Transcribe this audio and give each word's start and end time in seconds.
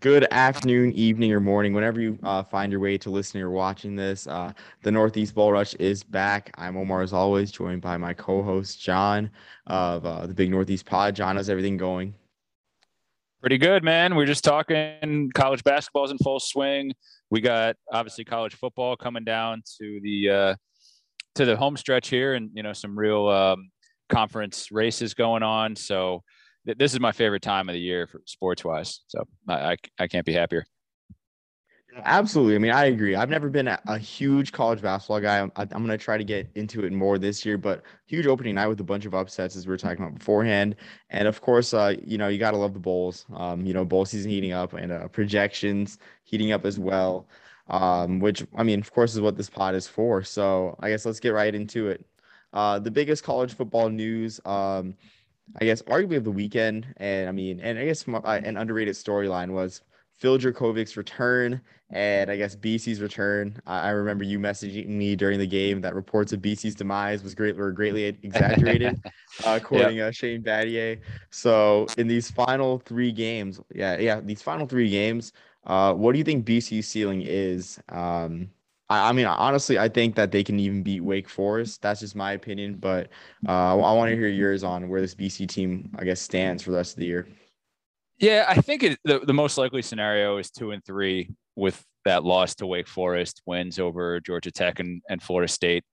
good 0.00 0.26
afternoon, 0.30 0.92
evening, 0.92 1.32
or 1.32 1.40
morning, 1.40 1.72
whenever 1.72 2.00
you 2.00 2.18
uh, 2.22 2.42
find 2.42 2.70
your 2.70 2.80
way 2.80 2.98
to 2.98 3.10
listening 3.10 3.42
or 3.42 3.50
watching 3.50 3.96
this. 3.96 4.26
Uh, 4.26 4.52
the 4.82 4.90
Northeast 4.90 5.34
Bowl 5.34 5.52
Rush 5.52 5.74
is 5.74 6.02
back. 6.02 6.50
I'm 6.58 6.76
Omar, 6.76 7.02
as 7.02 7.12
always, 7.12 7.50
joined 7.50 7.82
by 7.82 7.96
my 7.96 8.12
co-host 8.12 8.80
John 8.80 9.30
of 9.66 10.04
uh, 10.04 10.26
the 10.26 10.34
Big 10.34 10.50
Northeast 10.50 10.84
Pod. 10.84 11.16
John, 11.16 11.36
how's 11.36 11.48
everything 11.48 11.76
going? 11.76 12.14
Pretty 13.40 13.58
good, 13.58 13.82
man. 13.82 14.16
We're 14.16 14.26
just 14.26 14.44
talking 14.44 15.30
college 15.34 15.64
basketball's 15.64 16.10
in 16.10 16.18
full 16.18 16.40
swing. 16.40 16.92
We 17.30 17.40
got 17.40 17.76
obviously 17.92 18.24
college 18.24 18.54
football 18.54 18.96
coming 18.96 19.24
down 19.24 19.62
to 19.80 20.00
the 20.02 20.30
uh, 20.30 20.54
to 21.36 21.44
the 21.44 21.56
home 21.56 21.76
stretch 21.76 22.08
here, 22.08 22.34
and 22.34 22.50
you 22.54 22.62
know 22.62 22.72
some 22.72 22.98
real 22.98 23.28
um, 23.28 23.70
conference 24.08 24.70
races 24.72 25.14
going 25.14 25.42
on. 25.42 25.76
So 25.76 26.22
th- 26.66 26.78
this 26.78 26.92
is 26.92 27.00
my 27.00 27.12
favorite 27.12 27.42
time 27.42 27.68
of 27.68 27.72
the 27.72 27.80
year 27.80 28.06
for 28.06 28.20
sports 28.26 28.64
wise. 28.64 29.00
So 29.08 29.26
I, 29.48 29.54
I, 29.54 29.76
I 30.00 30.06
can't 30.08 30.26
be 30.26 30.32
happier. 30.32 30.66
Absolutely. 32.04 32.56
I 32.56 32.58
mean, 32.58 32.72
I 32.72 32.86
agree. 32.86 33.14
I've 33.14 33.30
never 33.30 33.48
been 33.48 33.68
a, 33.68 33.98
huge 33.98 34.52
college 34.52 34.82
basketball 34.82 35.20
guy. 35.20 35.40
I'm, 35.40 35.50
I'm 35.56 35.68
going 35.68 35.88
to 35.88 35.96
try 35.96 36.18
to 36.18 36.24
get 36.24 36.50
into 36.54 36.84
it 36.84 36.92
more 36.92 37.16
this 37.16 37.44
year, 37.44 37.56
but 37.56 37.84
huge 38.04 38.26
opening 38.26 38.56
night 38.56 38.66
with 38.66 38.80
a 38.80 38.84
bunch 38.84 39.06
of 39.06 39.14
upsets 39.14 39.56
as 39.56 39.66
we 39.66 39.70
were 39.70 39.78
talking 39.78 40.04
about 40.04 40.18
beforehand. 40.18 40.76
And 41.08 41.26
of 41.26 41.40
course, 41.40 41.72
uh, 41.72 41.94
you 42.04 42.18
know, 42.18 42.28
you 42.28 42.38
got 42.38 42.50
to 42.50 42.58
love 42.58 42.74
the 42.74 42.80
bowls. 42.80 43.24
Um, 43.34 43.64
you 43.64 43.72
know, 43.72 43.84
bowl 43.84 44.04
season 44.04 44.30
heating 44.30 44.52
up 44.52 44.74
and 44.74 44.92
uh, 44.92 45.08
projections 45.08 45.98
heating 46.24 46.52
up 46.52 46.66
as 46.66 46.78
well, 46.78 47.28
um, 47.68 48.20
which 48.20 48.44
I 48.54 48.62
mean, 48.62 48.80
of 48.80 48.92
course, 48.92 49.14
is 49.14 49.22
what 49.22 49.38
this 49.38 49.48
pod 49.48 49.74
is 49.74 49.88
for. 49.88 50.22
So 50.22 50.76
I 50.80 50.90
guess 50.90 51.06
let's 51.06 51.20
get 51.20 51.30
right 51.30 51.54
into 51.54 51.88
it. 51.88 52.04
Uh, 52.52 52.78
the 52.78 52.90
biggest 52.90 53.24
college 53.24 53.54
football 53.54 53.88
news, 53.88 54.38
um, 54.44 54.94
I 55.60 55.64
guess, 55.64 55.82
arguably 55.82 56.16
of 56.16 56.24
the 56.24 56.32
weekend, 56.32 56.86
and 56.96 57.28
I 57.28 57.32
mean, 57.32 57.60
and 57.60 57.78
I 57.78 57.84
guess 57.84 58.06
uh, 58.08 58.20
an 58.20 58.56
underrated 58.56 58.94
storyline 58.94 59.50
was 59.50 59.82
Phil 60.18 60.38
Jurkovec's 60.38 60.96
return 60.96 61.60
and 61.90 62.30
I 62.30 62.36
guess 62.36 62.56
BC's 62.56 63.00
return. 63.00 63.60
I, 63.66 63.90
remember 63.90 64.24
you 64.24 64.38
messaging 64.38 64.88
me 64.88 65.14
during 65.14 65.38
the 65.38 65.46
game 65.46 65.80
that 65.82 65.94
reports 65.94 66.32
of 66.32 66.40
BC's 66.40 66.74
demise 66.74 67.22
was 67.22 67.34
great 67.34 67.56
were 67.56 67.70
greatly 67.70 68.04
exaggerated, 68.04 69.00
uh, 69.44 69.60
quoting 69.62 69.98
yep. 69.98 70.08
uh, 70.08 70.10
Shane 70.10 70.42
Battier. 70.42 71.00
So 71.30 71.86
in 71.96 72.08
these 72.08 72.30
final 72.30 72.78
three 72.78 73.12
games, 73.12 73.60
yeah, 73.74 73.98
yeah, 73.98 74.20
these 74.20 74.42
final 74.42 74.66
three 74.66 74.90
games, 74.90 75.32
uh, 75.64 75.94
what 75.94 76.12
do 76.12 76.18
you 76.18 76.24
think 76.24 76.44
BC's 76.44 76.88
ceiling 76.88 77.22
is? 77.24 77.78
Um, 77.88 78.48
I, 78.88 79.08
I, 79.08 79.12
mean, 79.12 79.26
honestly, 79.26 79.78
I 79.78 79.88
think 79.88 80.14
that 80.16 80.30
they 80.30 80.44
can 80.44 80.58
even 80.60 80.82
beat 80.82 81.00
Wake 81.00 81.28
Forest. 81.28 81.82
That's 81.82 82.00
just 82.00 82.14
my 82.14 82.32
opinion, 82.32 82.76
but 82.76 83.08
uh, 83.48 83.78
I 83.78 83.92
want 83.92 84.10
to 84.10 84.16
hear 84.16 84.28
yours 84.28 84.62
on 84.64 84.88
where 84.88 85.00
this 85.00 85.14
BC 85.14 85.48
team, 85.48 85.90
I 85.98 86.04
guess, 86.04 86.20
stands 86.20 86.62
for 86.62 86.70
the 86.70 86.76
rest 86.76 86.94
of 86.94 87.00
the 87.00 87.06
year. 87.06 87.28
Yeah, 88.18 88.46
I 88.48 88.60
think 88.60 88.82
it, 88.82 88.98
the, 89.04 89.20
the 89.20 89.34
most 89.34 89.58
likely 89.58 89.82
scenario 89.82 90.38
is 90.38 90.50
two 90.50 90.70
and 90.70 90.82
three 90.84 91.34
with 91.54 91.82
that 92.04 92.24
loss 92.24 92.54
to 92.56 92.66
Wake 92.66 92.88
Forest, 92.88 93.42
wins 93.46 93.78
over 93.78 94.20
Georgia 94.20 94.50
Tech 94.50 94.78
and, 94.78 95.02
and 95.10 95.22
Florida 95.22 95.52
State. 95.52 95.84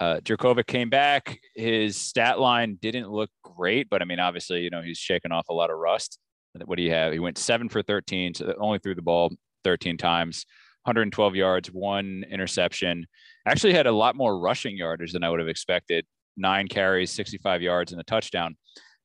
Uh, 0.00 0.16
Jurkovec 0.16 0.66
came 0.66 0.90
back. 0.90 1.38
His 1.54 1.96
stat 1.96 2.38
line 2.38 2.78
didn't 2.82 3.10
look 3.10 3.30
great, 3.42 3.88
but 3.88 4.02
I 4.02 4.04
mean, 4.04 4.20
obviously, 4.20 4.60
you 4.60 4.70
know, 4.70 4.82
he's 4.82 4.98
shaking 4.98 5.32
off 5.32 5.46
a 5.48 5.54
lot 5.54 5.70
of 5.70 5.78
rust. 5.78 6.18
What 6.64 6.76
do 6.76 6.82
you 6.82 6.90
have? 6.90 7.12
He 7.12 7.18
went 7.18 7.38
seven 7.38 7.68
for 7.68 7.82
13, 7.82 8.34
so 8.34 8.54
only 8.58 8.78
threw 8.78 8.94
the 8.94 9.02
ball 9.02 9.32
13 9.64 9.96
times, 9.96 10.46
112 10.86 11.34
yards, 11.34 11.68
one 11.70 12.24
interception. 12.30 13.06
Actually, 13.46 13.74
had 13.74 13.86
a 13.86 13.92
lot 13.92 14.16
more 14.16 14.38
rushing 14.38 14.76
yardage 14.76 15.12
than 15.12 15.24
I 15.24 15.30
would 15.30 15.40
have 15.40 15.48
expected. 15.48 16.06
Nine 16.36 16.68
carries, 16.68 17.10
65 17.10 17.62
yards, 17.62 17.92
and 17.92 18.00
a 18.00 18.04
touchdown. 18.04 18.56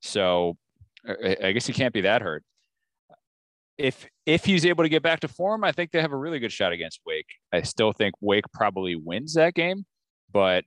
So 0.01 0.57
I 1.07 1.51
guess 1.51 1.65
he 1.65 1.73
can't 1.73 1.93
be 1.93 2.01
that 2.01 2.21
hurt. 2.21 2.43
If 3.77 4.07
if 4.25 4.45
he's 4.45 4.65
able 4.65 4.83
to 4.83 4.89
get 4.89 5.01
back 5.01 5.21
to 5.21 5.27
form, 5.27 5.63
I 5.63 5.71
think 5.71 5.91
they 5.91 6.01
have 6.01 6.11
a 6.11 6.17
really 6.17 6.39
good 6.39 6.51
shot 6.51 6.71
against 6.71 7.01
Wake. 7.05 7.27
I 7.51 7.63
still 7.63 7.91
think 7.91 8.13
Wake 8.21 8.45
probably 8.53 8.95
wins 8.95 9.33
that 9.33 9.55
game, 9.55 9.85
but 10.31 10.65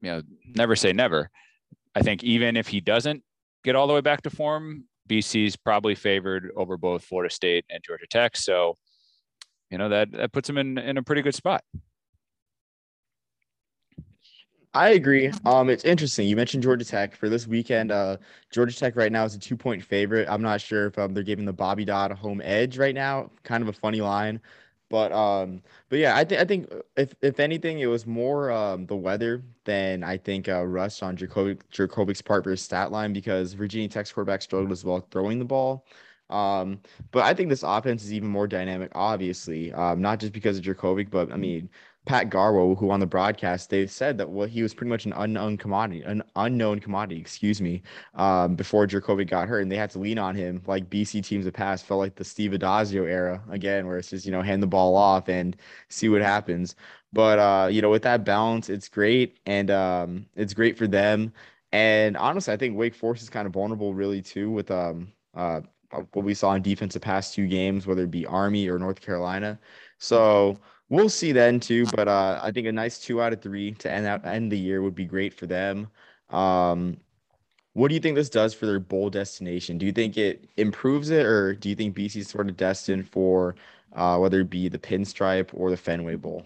you 0.00 0.10
know, 0.10 0.22
never 0.54 0.76
say 0.76 0.92
never. 0.92 1.30
I 1.94 2.02
think 2.02 2.24
even 2.24 2.56
if 2.56 2.68
he 2.68 2.80
doesn't 2.80 3.22
get 3.62 3.76
all 3.76 3.86
the 3.86 3.94
way 3.94 4.00
back 4.00 4.22
to 4.22 4.30
form, 4.30 4.84
BC's 5.08 5.56
probably 5.56 5.94
favored 5.94 6.50
over 6.56 6.76
both 6.76 7.04
Florida 7.04 7.32
State 7.32 7.64
and 7.70 7.82
Georgia 7.84 8.06
Tech. 8.08 8.36
So, 8.36 8.76
you 9.74 9.78
know, 9.78 9.88
that, 9.88 10.12
that 10.12 10.30
puts 10.30 10.48
him 10.48 10.56
in, 10.56 10.78
in 10.78 10.98
a 10.98 11.02
pretty 11.02 11.20
good 11.20 11.34
spot. 11.34 11.64
I 14.72 14.90
agree. 14.90 15.32
Um, 15.44 15.68
it's 15.68 15.84
interesting. 15.84 16.28
You 16.28 16.36
mentioned 16.36 16.62
Georgia 16.62 16.84
Tech 16.84 17.16
for 17.16 17.28
this 17.28 17.48
weekend. 17.48 17.90
Uh, 17.90 18.18
Georgia 18.52 18.76
Tech 18.76 18.94
right 18.94 19.10
now 19.10 19.24
is 19.24 19.34
a 19.34 19.38
two 19.40 19.56
point 19.56 19.82
favorite. 19.82 20.28
I'm 20.30 20.42
not 20.42 20.60
sure 20.60 20.86
if 20.86 20.96
um, 20.96 21.12
they're 21.12 21.24
giving 21.24 21.44
the 21.44 21.52
Bobby 21.52 21.84
Dodd 21.84 22.12
a 22.12 22.14
home 22.14 22.40
edge 22.44 22.78
right 22.78 22.94
now. 22.94 23.32
Kind 23.42 23.64
of 23.64 23.68
a 23.68 23.72
funny 23.72 24.00
line, 24.00 24.40
but 24.90 25.10
um, 25.10 25.60
but 25.88 25.98
yeah, 25.98 26.16
I 26.16 26.24
think 26.24 26.40
I 26.40 26.44
think 26.44 26.72
if 26.96 27.12
if 27.20 27.40
anything, 27.40 27.80
it 27.80 27.86
was 27.86 28.06
more 28.06 28.52
um 28.52 28.86
the 28.86 28.96
weather 28.96 29.42
than 29.64 30.04
I 30.04 30.16
think 30.18 30.48
uh 30.48 30.64
rush 30.64 31.02
on 31.02 31.16
Jurkovec's 31.16 32.22
part 32.22 32.44
versus 32.44 32.64
stat 32.64 32.92
line 32.92 33.12
because 33.12 33.54
Virginia 33.54 33.88
Tech's 33.88 34.12
quarterback 34.12 34.42
struggled 34.42 34.70
as 34.70 34.84
well 34.84 35.00
throwing 35.10 35.40
the 35.40 35.44
ball. 35.44 35.84
Um, 36.30 36.80
but 37.10 37.22
I 37.24 37.34
think 37.34 37.48
this 37.48 37.62
offense 37.62 38.04
is 38.04 38.12
even 38.12 38.28
more 38.28 38.46
dynamic, 38.46 38.90
obviously. 38.94 39.72
Um, 39.72 40.00
not 40.00 40.20
just 40.20 40.32
because 40.32 40.58
of 40.58 40.64
Jurkovec, 40.64 41.10
but 41.10 41.30
I 41.32 41.36
mean, 41.36 41.68
Pat 42.06 42.28
Garwo, 42.28 42.76
who 42.78 42.90
on 42.90 43.00
the 43.00 43.06
broadcast, 43.06 43.70
they 43.70 43.86
said 43.86 44.18
that 44.18 44.28
well, 44.30 44.46
he 44.46 44.62
was 44.62 44.74
pretty 44.74 44.90
much 44.90 45.06
an 45.06 45.14
unknown 45.14 45.56
commodity, 45.56 46.02
an 46.02 46.22
unknown 46.36 46.80
commodity, 46.80 47.18
excuse 47.20 47.60
me, 47.62 47.82
um, 48.14 48.56
before 48.56 48.86
Jurkovec 48.86 49.28
got 49.30 49.48
hurt, 49.48 49.60
and 49.62 49.72
they 49.72 49.76
had 49.76 49.90
to 49.90 49.98
lean 49.98 50.18
on 50.18 50.34
him. 50.34 50.62
Like 50.66 50.90
BC 50.90 51.24
teams 51.24 51.46
of 51.46 51.54
past 51.54 51.86
felt 51.86 52.00
like 52.00 52.14
the 52.16 52.24
Steve 52.24 52.52
Addazio 52.52 53.06
era 53.08 53.42
again, 53.50 53.86
where 53.86 53.98
it's 53.98 54.10
just 54.10 54.26
you 54.26 54.32
know 54.32 54.42
hand 54.42 54.62
the 54.62 54.66
ball 54.66 54.96
off 54.96 55.28
and 55.28 55.56
see 55.88 56.08
what 56.08 56.22
happens. 56.22 56.76
But 57.12 57.38
uh, 57.38 57.68
you 57.70 57.80
know, 57.80 57.90
with 57.90 58.02
that 58.02 58.24
balance, 58.24 58.68
it's 58.68 58.88
great, 58.88 59.38
and 59.46 59.70
um, 59.70 60.26
it's 60.36 60.52
great 60.54 60.76
for 60.76 60.86
them. 60.86 61.32
And 61.72 62.16
honestly, 62.16 62.54
I 62.54 62.56
think 62.56 62.76
Wake 62.76 62.94
Forest 62.94 63.22
is 63.24 63.30
kind 63.30 63.46
of 63.46 63.52
vulnerable, 63.52 63.94
really, 63.94 64.22
too, 64.22 64.50
with 64.50 64.70
um, 64.70 65.12
uh, 65.34 65.62
what 66.12 66.24
we 66.24 66.34
saw 66.34 66.54
in 66.54 66.62
defense 66.62 66.94
the 66.94 67.00
past 67.00 67.34
two 67.34 67.46
games, 67.46 67.86
whether 67.86 68.04
it 68.04 68.10
be 68.10 68.26
Army 68.26 68.68
or 68.68 68.78
North 68.78 69.00
Carolina. 69.00 69.58
So 69.98 70.58
we'll 70.88 71.08
see 71.08 71.32
then 71.32 71.60
too. 71.60 71.86
But 71.94 72.08
uh, 72.08 72.40
I 72.42 72.50
think 72.50 72.66
a 72.66 72.72
nice 72.72 72.98
two 72.98 73.22
out 73.22 73.32
of 73.32 73.40
three 73.40 73.72
to 73.72 73.90
end 73.90 74.06
out 74.06 74.24
end 74.26 74.50
the 74.50 74.58
year 74.58 74.82
would 74.82 74.94
be 74.94 75.04
great 75.04 75.34
for 75.34 75.46
them. 75.46 75.88
Um, 76.30 76.96
what 77.74 77.88
do 77.88 77.94
you 77.94 78.00
think 78.00 78.14
this 78.14 78.30
does 78.30 78.54
for 78.54 78.66
their 78.66 78.78
bowl 78.78 79.10
destination? 79.10 79.78
Do 79.78 79.86
you 79.86 79.92
think 79.92 80.16
it 80.16 80.48
improves 80.56 81.10
it, 81.10 81.26
or 81.26 81.54
do 81.54 81.68
you 81.68 81.74
think 81.74 81.96
BC 81.96 82.16
is 82.16 82.28
sort 82.28 82.48
of 82.48 82.56
destined 82.56 83.08
for 83.08 83.56
uh, 83.94 84.16
whether 84.18 84.40
it 84.40 84.50
be 84.50 84.68
the 84.68 84.78
Pinstripe 84.78 85.50
or 85.52 85.70
the 85.70 85.76
Fenway 85.76 86.14
Bowl? 86.16 86.44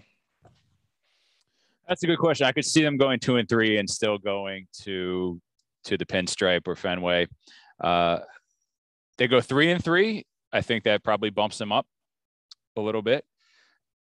That's 1.87 2.03
a 2.03 2.07
good 2.07 2.19
question. 2.19 2.47
I 2.47 2.53
could 2.53 2.65
see 2.65 2.83
them 2.83 2.97
going 2.97 3.19
two 3.19 3.37
and 3.37 3.49
three 3.49 3.79
and 3.79 3.89
still 3.89 4.19
going 4.19 4.67
to 4.83 5.41
to 5.85 5.97
the 5.97 6.05
Pinstripe 6.05 6.67
or 6.67 6.77
Fenway. 6.77 7.27
Uh, 7.81 8.21
they 9.19 9.29
go 9.29 9.41
three 9.41 9.71
and 9.71 9.83
three. 9.83 10.25
I 10.53 10.62
think 10.62 10.84
that 10.84 11.05
probably 11.05 11.31
bumps 11.31 11.59
them 11.59 11.73
up 11.73 11.87
a 12.77 12.81
little 12.81 13.03
bit. 13.03 13.25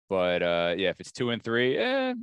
But 0.09 0.43
uh, 0.43 0.75
yeah, 0.77 0.89
if 0.89 0.99
it's 0.99 1.11
two 1.11 1.31
and 1.31 1.43
three, 1.43 1.77
eh, 1.77 2.13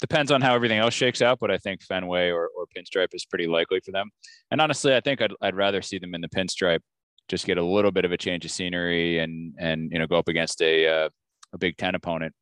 depends 0.00 0.30
on 0.30 0.40
how 0.40 0.54
everything 0.54 0.78
else 0.78 0.94
shakes 0.94 1.22
out. 1.22 1.38
But 1.40 1.50
I 1.50 1.58
think 1.58 1.82
Fenway 1.82 2.30
or, 2.30 2.48
or 2.56 2.66
Pinstripe 2.76 3.14
is 3.14 3.24
pretty 3.24 3.46
likely 3.46 3.80
for 3.80 3.92
them. 3.92 4.10
And 4.50 4.60
honestly, 4.60 4.94
I 4.94 5.00
think 5.00 5.22
I'd, 5.22 5.32
I'd 5.40 5.56
rather 5.56 5.82
see 5.82 5.98
them 5.98 6.14
in 6.14 6.20
the 6.20 6.28
Pinstripe, 6.28 6.80
just 7.28 7.46
get 7.46 7.58
a 7.58 7.64
little 7.64 7.90
bit 7.90 8.04
of 8.04 8.12
a 8.12 8.18
change 8.18 8.44
of 8.44 8.50
scenery 8.50 9.18
and 9.18 9.54
and 9.58 9.90
you 9.90 9.98
know 9.98 10.06
go 10.06 10.18
up 10.18 10.28
against 10.28 10.60
a 10.60 10.86
uh, 10.86 11.08
a 11.52 11.58
Big 11.58 11.76
Ten 11.76 11.94
opponent 11.94 12.34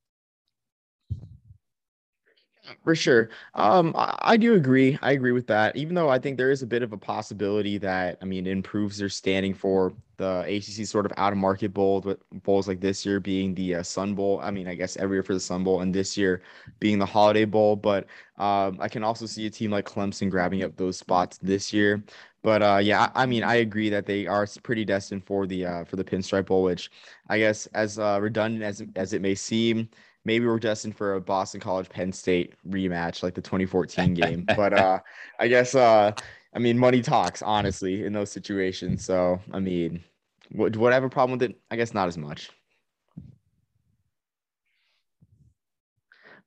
for 2.84 2.94
sure. 2.94 3.30
Um, 3.54 3.92
I, 3.96 4.18
I, 4.20 4.36
do 4.36 4.54
agree. 4.54 4.98
I 5.02 5.12
agree 5.12 5.32
with 5.32 5.46
that. 5.48 5.76
Even 5.76 5.94
though 5.94 6.08
I 6.08 6.18
think 6.18 6.36
there 6.36 6.50
is 6.50 6.62
a 6.62 6.66
bit 6.66 6.82
of 6.82 6.92
a 6.92 6.96
possibility 6.96 7.78
that 7.78 8.18
I 8.22 8.24
mean 8.24 8.46
improves 8.46 8.98
their 8.98 9.08
standing 9.08 9.54
for 9.54 9.92
the 10.16 10.40
ACC 10.46 10.86
sort 10.86 11.06
of 11.06 11.12
out 11.16 11.32
of 11.32 11.38
market 11.38 11.74
bowl, 11.74 12.00
with 12.00 12.18
bowls 12.44 12.68
like 12.68 12.80
this 12.80 13.04
year 13.04 13.18
being 13.18 13.54
the 13.54 13.76
uh, 13.76 13.82
Sun 13.82 14.14
Bowl. 14.14 14.40
I 14.42 14.50
mean, 14.50 14.68
I 14.68 14.74
guess 14.74 14.96
every 14.96 15.16
year 15.16 15.22
for 15.22 15.34
the 15.34 15.40
Sun 15.40 15.64
Bowl, 15.64 15.80
and 15.80 15.92
this 15.92 16.16
year 16.16 16.42
being 16.78 16.98
the 16.98 17.06
Holiday 17.06 17.44
Bowl. 17.44 17.74
But 17.74 18.06
um, 18.38 18.78
I 18.80 18.88
can 18.88 19.02
also 19.02 19.26
see 19.26 19.46
a 19.46 19.50
team 19.50 19.72
like 19.72 19.84
Clemson 19.84 20.30
grabbing 20.30 20.62
up 20.62 20.76
those 20.76 20.96
spots 20.96 21.38
this 21.38 21.72
year. 21.72 22.04
But 22.42 22.62
uh, 22.62 22.80
yeah, 22.82 23.10
I, 23.14 23.22
I 23.22 23.26
mean, 23.26 23.42
I 23.42 23.56
agree 23.56 23.90
that 23.90 24.06
they 24.06 24.26
are 24.26 24.46
pretty 24.62 24.84
destined 24.84 25.24
for 25.24 25.46
the 25.46 25.66
uh, 25.66 25.84
for 25.84 25.96
the 25.96 26.04
Pinstripe 26.04 26.46
Bowl, 26.46 26.62
which 26.62 26.90
I 27.28 27.38
guess 27.38 27.66
as 27.66 27.98
uh, 27.98 28.18
redundant 28.20 28.62
as 28.62 28.82
as 28.94 29.12
it 29.12 29.22
may 29.22 29.34
seem 29.34 29.88
maybe 30.24 30.46
we're 30.46 30.58
destined 30.58 30.96
for 30.96 31.14
a 31.14 31.20
Boston 31.20 31.60
College 31.60 31.88
Penn 31.88 32.12
State 32.12 32.54
rematch 32.68 33.22
like 33.22 33.34
the 33.34 33.42
2014 33.42 34.14
game. 34.14 34.44
but 34.56 34.72
uh 34.72 34.98
I 35.38 35.48
guess 35.48 35.74
uh 35.74 36.12
I 36.54 36.58
mean 36.58 36.78
money 36.78 37.02
talks 37.02 37.42
honestly 37.42 38.04
in 38.04 38.12
those 38.12 38.30
situations. 38.30 39.04
So 39.04 39.40
I 39.52 39.58
mean 39.60 40.02
would, 40.52 40.76
would 40.76 40.92
I 40.92 40.94
have 40.94 41.04
a 41.04 41.08
problem 41.08 41.38
with 41.38 41.50
it? 41.50 41.58
I 41.70 41.76
guess 41.76 41.94
not 41.94 42.08
as 42.08 42.18
much. 42.18 42.50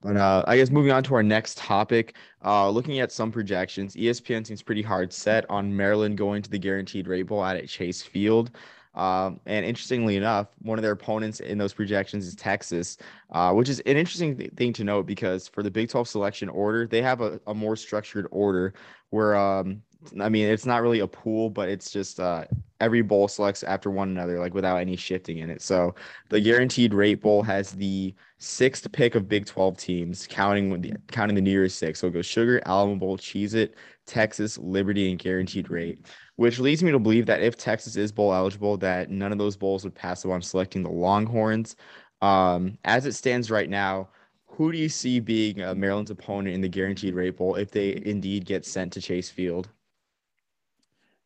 But 0.06 0.18
uh, 0.18 0.44
I 0.45 0.57
guess 0.57 0.69
moving 0.69 0.92
on 0.92 1.01
to 1.06 1.16
our 1.16 1.24
next 1.24 1.57
topic, 1.57 2.16
uh, 2.44 2.69
looking 2.69 3.00
at 3.00 3.12
some 3.12 3.31
projections, 3.31 3.95
ESPN 3.95 4.45
seems 4.45 4.62
pretty 4.62 4.83
hard 4.83 5.12
set 5.12 5.50
on 5.50 5.75
Maryland 5.75 6.16
going 6.16 6.44
to 6.44 6.50
the 6.50 6.60
Guaranteed 6.60 7.07
Rate 7.07 7.24
Bowl 7.24 7.44
at 7.44 7.68
Chase 7.68 8.04
Field. 8.04 8.51
Um, 8.95 9.42
and 9.45 9.65
interestingly 9.65 10.15
enough, 10.15 10.47
one 10.62 10.80
of 10.80 10.83
their 10.83 10.94
opponents 10.94 11.42
in 11.42 11.57
those 11.57 11.74
projections 11.74 12.25
is 12.25 12.36
Texas, 12.36 12.97
uh, 13.31 13.51
which 13.51 13.68
is 13.68 13.80
an 13.81 13.97
interesting 13.97 14.38
th- 14.38 14.51
thing 14.53 14.71
to 14.74 14.83
note 14.83 15.06
because 15.06 15.47
for 15.47 15.63
the 15.63 15.71
Big 15.71 15.89
12 15.89 16.07
selection 16.07 16.47
order, 16.50 16.88
they 16.88 17.01
have 17.01 17.21
a, 17.21 17.39
a 17.47 17.53
more 17.53 17.75
structured 17.75 18.27
order 18.31 18.74
where 19.09 19.36
um, 19.36 19.81
I 20.19 20.30
mean, 20.30 20.48
it's 20.48 20.66
not 20.66 20.81
really 20.81 21.00
a 21.00 21.07
pool, 21.07 21.50
but 21.50 21.69
it's 21.69 21.92
just 21.92 22.19
uh, 22.19 22.46
every 22.80 23.02
bowl 23.02 23.28
selects 23.28 23.63
after 23.63 23.90
one 23.90 24.10
another, 24.10 24.40
like 24.40 24.54
without 24.54 24.78
any 24.78 24.96
shifting 24.96 25.40
in 25.40 25.50
it. 25.50 25.62
So 25.62 25.96
the 26.30 26.42
guaranteed 26.42 26.94
rate 26.94 27.22
bowl 27.22 27.42
has 27.44 27.72
the 27.72 28.13
sixth 28.38 28.92
pick 28.92 29.16
of 29.16 29.28
Big 29.28 29.46
12 29.46 29.78
teams, 29.78 30.28
counting 30.28 30.81
the 30.81 30.94
counting 31.07 31.36
the 31.36 31.42
New 31.42 31.52
Year's 31.52 31.74
Six. 31.74 32.00
So 32.00 32.07
it 32.07 32.13
goes 32.13 32.25
Sugar, 32.25 32.62
Alamo 32.66 32.96
Bowl, 32.96 33.18
Cheez 33.18 33.54
It, 33.54 33.75
Texas, 34.06 34.57
Liberty, 34.57 35.10
and 35.10 35.19
guaranteed 35.19 35.69
rate, 35.69 36.06
which 36.36 36.60
leads 36.60 36.84
me 36.84 36.92
to 36.92 37.00
believe 37.00 37.25
that 37.25 37.42
if 37.42 37.57
Texas 37.57 37.96
is 37.96 38.12
bowl 38.12 38.34
eligible, 38.34 38.78
that 38.78 39.10
none 39.10 39.31
of 39.31 39.38
those 39.38 39.57
bowls 39.57 39.84
would 39.84 39.96
pass 39.96 40.25
up 40.25 40.31
on 40.31 40.42
selecting 40.42 40.84
the 40.84 40.90
Longhorns. 40.90 41.75
Um, 42.22 42.78
as 42.86 43.06
it 43.06 43.13
stands 43.13 43.52
right 43.52 43.69
now, 43.69 44.10
who 44.48 44.72
do 44.72 44.78
you 44.78 44.90
see 44.90 45.19
being 45.19 45.62
uh, 45.62 45.75
Maryland's 45.75 46.12
opponent 46.12 46.56
in 46.56 46.62
the 46.62 46.69
guaranteed 46.69 47.13
rate 47.13 47.38
bowl 47.38 47.56
if 47.56 47.72
they 47.72 48.02
indeed 48.06 48.46
get 48.46 48.66
sent 48.66 48.94
to 48.94 49.02
Chase 49.02 49.30
Field? 49.30 49.69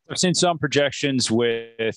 I've 0.10 0.18
seen 0.18 0.34
some 0.34 0.58
projections 0.58 1.30
with 1.30 1.96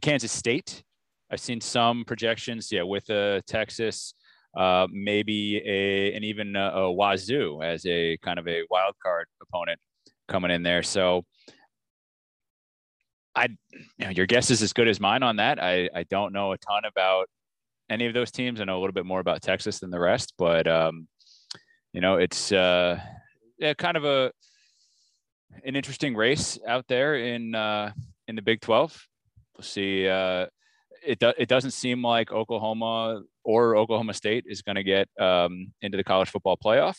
Kansas 0.00 0.32
State. 0.32 0.82
I've 1.30 1.38
seen 1.38 1.60
some 1.60 2.04
projections, 2.04 2.72
yeah, 2.72 2.82
with 2.82 3.08
uh, 3.08 3.40
Texas, 3.46 4.14
uh, 4.56 4.88
maybe 4.90 5.62
a 5.64 6.12
and 6.12 6.24
even 6.24 6.56
a, 6.56 6.70
a 6.70 6.92
Wazoo 6.92 7.62
as 7.62 7.86
a 7.86 8.16
kind 8.18 8.40
of 8.40 8.48
a 8.48 8.62
wild 8.68 8.96
card 9.00 9.26
opponent 9.40 9.78
coming 10.26 10.50
in 10.50 10.64
there. 10.64 10.82
So, 10.82 11.24
I, 13.36 13.48
you 13.96 14.06
know, 14.06 14.10
your 14.10 14.26
guess 14.26 14.50
is 14.50 14.60
as 14.60 14.72
good 14.72 14.88
as 14.88 14.98
mine 14.98 15.22
on 15.22 15.36
that. 15.36 15.62
I 15.62 15.88
I 15.94 16.02
don't 16.10 16.32
know 16.32 16.52
a 16.52 16.58
ton 16.58 16.82
about 16.84 17.28
any 17.88 18.06
of 18.06 18.14
those 18.14 18.32
teams. 18.32 18.60
I 18.60 18.64
know 18.64 18.76
a 18.76 18.80
little 18.80 18.92
bit 18.92 19.06
more 19.06 19.20
about 19.20 19.40
Texas 19.40 19.78
than 19.78 19.90
the 19.90 20.00
rest, 20.00 20.34
but 20.36 20.66
um, 20.66 21.06
you 21.92 22.00
know, 22.00 22.16
it's 22.16 22.50
uh, 22.50 22.98
kind 23.78 23.96
of 23.96 24.04
a 24.04 24.32
an 25.64 25.76
interesting 25.76 26.14
race 26.14 26.58
out 26.66 26.86
there 26.88 27.16
in 27.16 27.54
uh, 27.54 27.92
in 28.28 28.36
the 28.36 28.42
Big 28.42 28.60
12. 28.60 29.08
We'll 29.56 29.64
see. 29.64 30.08
Uh, 30.08 30.46
it 31.04 31.18
do, 31.18 31.32
it 31.36 31.48
doesn't 31.48 31.72
seem 31.72 32.02
like 32.02 32.32
Oklahoma 32.32 33.22
or 33.44 33.76
Oklahoma 33.76 34.14
State 34.14 34.44
is 34.46 34.62
going 34.62 34.76
to 34.76 34.84
get 34.84 35.08
um, 35.20 35.72
into 35.82 35.96
the 35.96 36.04
college 36.04 36.30
football 36.30 36.56
playoff. 36.56 36.96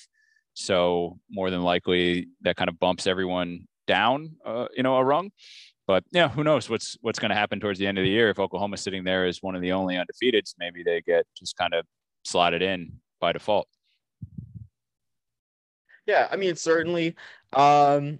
So 0.54 1.18
more 1.32 1.50
than 1.50 1.62
likely, 1.62 2.28
that 2.42 2.56
kind 2.56 2.70
of 2.70 2.80
bumps 2.80 3.08
everyone 3.08 3.68
down, 3.88 4.36
uh, 4.46 4.68
you 4.76 4.84
know, 4.84 4.96
a 4.98 5.04
rung. 5.04 5.32
But 5.88 6.04
yeah, 6.12 6.30
who 6.30 6.44
knows 6.44 6.70
what's 6.70 6.98
what's 7.02 7.20
going 7.20 7.30
to 7.30 7.36
happen 7.36 7.60
towards 7.60 7.80
the 7.80 7.88
end 7.88 7.98
of 7.98 8.04
the 8.04 8.10
year 8.10 8.30
if 8.30 8.40
Oklahoma's 8.40 8.82
sitting 8.82 9.04
there 9.04 9.26
as 9.26 9.42
one 9.42 9.56
of 9.56 9.62
the 9.62 9.74
only 9.74 9.96
undefeateds? 9.96 10.56
Maybe 10.58 10.84
they 10.84 11.02
get 11.02 11.26
just 11.38 11.58
kind 11.58 11.74
of 11.74 11.86
slotted 12.24 12.62
in 12.62 12.94
by 13.20 13.34
default. 13.34 13.68
Yeah, 16.06 16.28
I 16.32 16.36
mean, 16.36 16.56
certainly. 16.56 17.16
Um, 17.54 18.20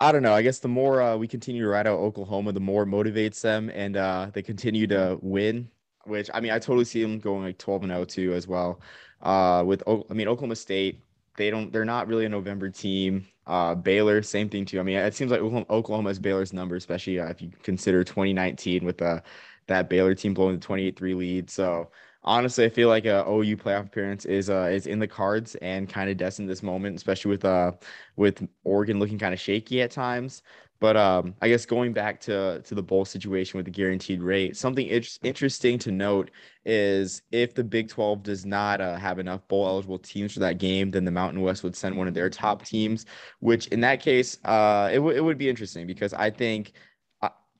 I 0.00 0.12
don't 0.12 0.22
know. 0.22 0.34
I 0.34 0.42
guess 0.42 0.58
the 0.58 0.68
more 0.68 1.00
uh, 1.00 1.16
we 1.16 1.28
continue 1.28 1.62
to 1.62 1.68
ride 1.68 1.86
out 1.86 1.98
Oklahoma, 1.98 2.52
the 2.52 2.60
more 2.60 2.84
motivates 2.84 3.40
them, 3.40 3.70
and 3.70 3.96
uh, 3.96 4.30
they 4.32 4.42
continue 4.42 4.86
to 4.88 5.18
win. 5.22 5.68
Which 6.04 6.28
I 6.34 6.40
mean, 6.40 6.52
I 6.52 6.58
totally 6.58 6.84
see 6.84 7.00
them 7.00 7.18
going 7.18 7.44
like 7.44 7.58
12 7.58 7.84
and 7.84 7.92
0 7.92 8.04
too 8.04 8.34
as 8.34 8.46
well. 8.46 8.80
Uh, 9.22 9.62
with 9.66 9.82
I 9.88 10.12
mean, 10.12 10.28
Oklahoma 10.28 10.56
State, 10.56 11.02
they 11.36 11.50
don't. 11.50 11.72
They're 11.72 11.84
not 11.84 12.08
really 12.08 12.26
a 12.26 12.28
November 12.28 12.68
team. 12.68 13.26
Uh, 13.46 13.74
Baylor, 13.74 14.22
same 14.22 14.48
thing 14.48 14.64
too. 14.64 14.80
I 14.80 14.82
mean, 14.82 14.96
it 14.96 15.14
seems 15.14 15.30
like 15.30 15.40
Oklahoma 15.40 16.10
is 16.10 16.18
Baylor's 16.18 16.52
number, 16.52 16.76
especially 16.76 17.20
uh, 17.20 17.28
if 17.28 17.40
you 17.40 17.50
consider 17.62 18.04
2019 18.04 18.84
with 18.84 19.00
uh, 19.02 19.20
that 19.66 19.88
Baylor 19.88 20.14
team 20.14 20.34
blowing 20.34 20.58
the 20.58 20.66
28-3 20.66 21.16
lead. 21.16 21.50
So 21.50 21.90
honestly, 22.24 22.64
I 22.64 22.68
feel 22.68 22.88
like 22.88 23.04
a 23.06 23.24
OU 23.26 23.56
playoff 23.56 23.86
appearance 23.86 24.24
is 24.24 24.50
uh 24.50 24.68
is 24.72 24.86
in 24.86 24.98
the 24.98 25.06
cards 25.08 25.54
and 25.56 25.88
kind 25.88 26.10
of 26.10 26.16
destined 26.16 26.48
this 26.48 26.62
moment, 26.62 26.96
especially 26.96 27.30
with 27.30 27.44
uh 27.44 27.72
with 28.16 28.46
Oregon 28.64 28.98
looking 28.98 29.18
kind 29.18 29.34
of 29.34 29.40
shaky 29.40 29.82
at 29.82 29.90
times. 29.90 30.42
But 30.80 30.96
um, 30.96 31.34
I 31.40 31.48
guess 31.48 31.64
going 31.64 31.92
back 31.94 32.20
to 32.22 32.60
to 32.62 32.74
the 32.74 32.82
bowl 32.82 33.04
situation 33.04 33.56
with 33.58 33.64
the 33.64 33.70
guaranteed 33.70 34.20
rate, 34.22 34.56
something 34.56 34.86
it- 34.86 35.18
interesting 35.22 35.78
to 35.78 35.92
note 35.92 36.30
is 36.66 37.22
if 37.32 37.54
the 37.54 37.64
Big 37.64 37.88
12 37.88 38.22
does 38.22 38.44
not 38.44 38.80
uh, 38.80 38.96
have 38.96 39.18
enough 39.18 39.46
bowl 39.48 39.66
eligible 39.66 39.98
teams 39.98 40.32
for 40.34 40.40
that 40.40 40.58
game, 40.58 40.90
then 40.90 41.04
the 41.04 41.10
Mountain 41.10 41.40
West 41.42 41.62
would 41.62 41.76
send 41.76 41.96
one 41.96 42.08
of 42.08 42.14
their 42.14 42.28
top 42.28 42.64
teams. 42.64 43.06
Which 43.40 43.66
in 43.68 43.80
that 43.80 44.00
case, 44.00 44.38
uh, 44.44 44.90
it, 44.92 44.96
w- 44.96 45.16
it 45.16 45.20
would 45.22 45.38
be 45.38 45.48
interesting 45.48 45.86
because 45.86 46.12
I 46.12 46.30
think 46.30 46.72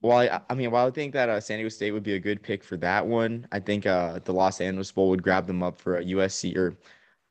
well, 0.05 0.19
I, 0.19 0.39
I 0.51 0.55
mean, 0.55 0.71
while 0.71 0.87
I 0.87 0.91
think 0.91 1.15
that 1.15 1.31
uh, 1.31 1.41
San 1.41 1.57
Diego 1.57 1.71
State 1.71 1.93
would 1.93 2.03
be 2.03 2.13
a 2.13 2.21
good 2.21 2.43
pick 2.43 2.63
for 2.63 2.77
that 2.77 3.07
one, 3.07 3.49
I 3.53 3.59
think 3.59 3.87
uh, 3.87 4.19
the 4.23 4.35
Los 4.35 4.61
Angeles 4.61 4.93
Bowl 4.93 5.09
would 5.09 5.23
grab 5.23 5.47
them 5.47 5.63
up 5.63 5.79
for 5.79 5.97
a 5.97 6.05
USC 6.05 6.55
or, 6.59 6.77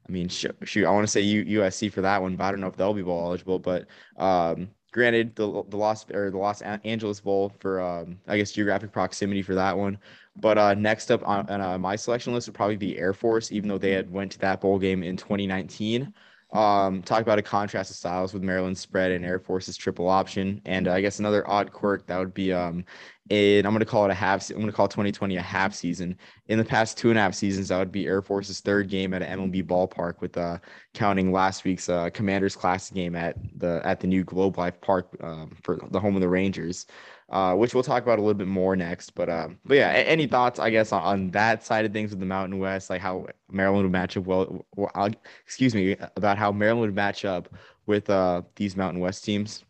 I 0.10 0.12
mean, 0.12 0.28
sh- 0.28 0.48
shoot, 0.64 0.88
I 0.88 0.90
want 0.90 1.04
to 1.04 1.12
say 1.12 1.22
U- 1.22 1.62
USC 1.62 1.92
for 1.92 2.02
that 2.02 2.20
one, 2.20 2.36
but 2.36 2.46
I 2.46 2.50
don't 2.52 2.62
know 2.62 2.68
if 2.68 2.76
they'll 2.76 2.96
be 2.96 3.04
bowl 3.04 3.28
eligible. 3.28 3.60
But 3.60 3.86
um, 4.18 4.70
granted, 4.92 5.36
the 5.36 5.64
the 5.70 5.78
Los 5.78 6.10
or 6.10 6.32
the 6.32 6.38
Los 6.40 6.64
Angeles 6.64 7.20
Bowl 7.20 7.54
for 7.60 7.80
um, 7.80 8.20
I 8.28 8.38
guess 8.38 8.52
geographic 8.52 8.92
proximity 8.92 9.44
for 9.44 9.54
that 9.54 9.78
one. 9.78 10.00
But 10.36 10.58
uh, 10.58 10.74
next 10.74 11.12
up 11.12 11.22
on, 11.28 11.48
on 11.50 11.62
uh, 11.62 11.78
my 11.78 11.96
selection 11.96 12.34
list 12.34 12.48
would 12.48 12.56
probably 12.56 12.78
be 12.78 12.98
Air 12.98 13.14
Force, 13.14 13.52
even 13.52 13.70
though 13.70 13.78
they 13.78 13.92
had 13.92 14.12
went 14.12 14.32
to 14.32 14.40
that 14.40 14.62
bowl 14.62 14.80
game 14.80 15.04
in 15.04 15.16
2019. 15.16 16.12
Um, 16.54 17.02
talk 17.02 17.22
about 17.22 17.40
a 17.40 17.42
contrast 17.42 17.90
of 17.90 17.98
styles 17.98 18.34
with 18.34 18.44
Maryland's 18.44 18.80
spread 18.80 19.12
and 19.12 19.26
Air 19.26 19.40
Force's 19.40 19.76
triple 19.76 20.08
option. 20.08 20.62
And 20.66 20.88
uh, 20.88 20.94
I 20.94 21.02
guess 21.02 21.18
another 21.20 21.50
odd 21.50 21.74
quirk 21.74 22.06
that 22.06 22.20
would 22.20 22.34
be 22.34 22.54
um, 22.54 22.86
in, 23.30 23.66
I'm 23.66 23.72
going 23.72 23.80
to 23.80 23.86
call 23.86 24.06
it 24.06 24.12
a 24.12 24.14
half. 24.14 24.50
I'm 24.50 24.58
going 24.58 24.68
to 24.68 24.74
call 24.74 24.88
2020 24.88 25.38
a 25.38 25.42
half 25.42 25.74
season. 25.74 26.18
In 26.48 26.58
the 26.58 26.66
past 26.66 26.98
two 26.98 27.10
and 27.10 27.18
a 27.18 27.22
half 27.22 27.34
seasons, 27.34 27.70
that 27.70 27.80
would 27.80 27.92
be 27.92 28.06
Air 28.06 28.22
Force's 28.22 28.60
third 28.60 28.90
game 28.90 29.14
at 29.14 29.22
an 29.22 29.40
MLB 29.40 29.66
ballpark, 29.66 30.22
with 30.22 30.38
uh, 30.38 30.58
counting 30.94 31.32
last 31.32 31.64
week's 31.64 31.90
uh, 31.90 32.10
Commanders 32.10 32.56
Classic 32.56 32.94
game 32.94 33.16
at 33.16 33.38
the 33.58 33.82
at 33.84 34.00
the 34.00 34.08
new 34.08 34.24
Globe 34.24 34.58
Life 34.58 34.80
Park 34.82 35.16
um, 35.22 35.56
for 35.64 35.80
the 35.92 36.00
home 36.00 36.16
of 36.16 36.22
the 36.22 36.30
Rangers 36.30 36.86
uh, 37.34 37.56
which 37.56 37.74
we'll 37.74 37.84
talk 37.84 38.04
about 38.04 38.20
a 38.20 38.22
little 38.22 38.36
bit 38.36 38.48
more 38.48 38.76
next. 38.76 39.16
But 39.16 39.28
um, 39.28 39.58
but 39.66 39.76
yeah, 39.78 39.90
any 39.90 40.28
thoughts, 40.28 40.60
I 40.60 40.70
guess, 40.70 40.92
on, 40.92 41.02
on, 41.02 41.32
that 41.32 41.64
side 41.64 41.84
of 41.84 41.92
things 41.92 42.12
with 42.12 42.20
the 42.20 42.28
Mountain 42.28 42.60
West, 42.60 42.92
like 42.92 43.02
how 43.02 43.26
Maryland 43.50 43.86
would 43.86 43.92
match 43.92 44.16
up 44.16 44.26
well, 44.26 44.66
well 44.76 45.10
excuse 45.44 45.74
me, 45.74 45.96
about 46.16 46.38
how 46.38 46.52
Maryland 46.52 46.82
would 46.82 46.96
match 46.96 47.26
up 47.26 47.50
with 47.88 48.10
uh, 48.10 48.44
these 48.56 48.78
Mountain 48.78 49.02
West 49.02 49.24
teams? 49.24 49.64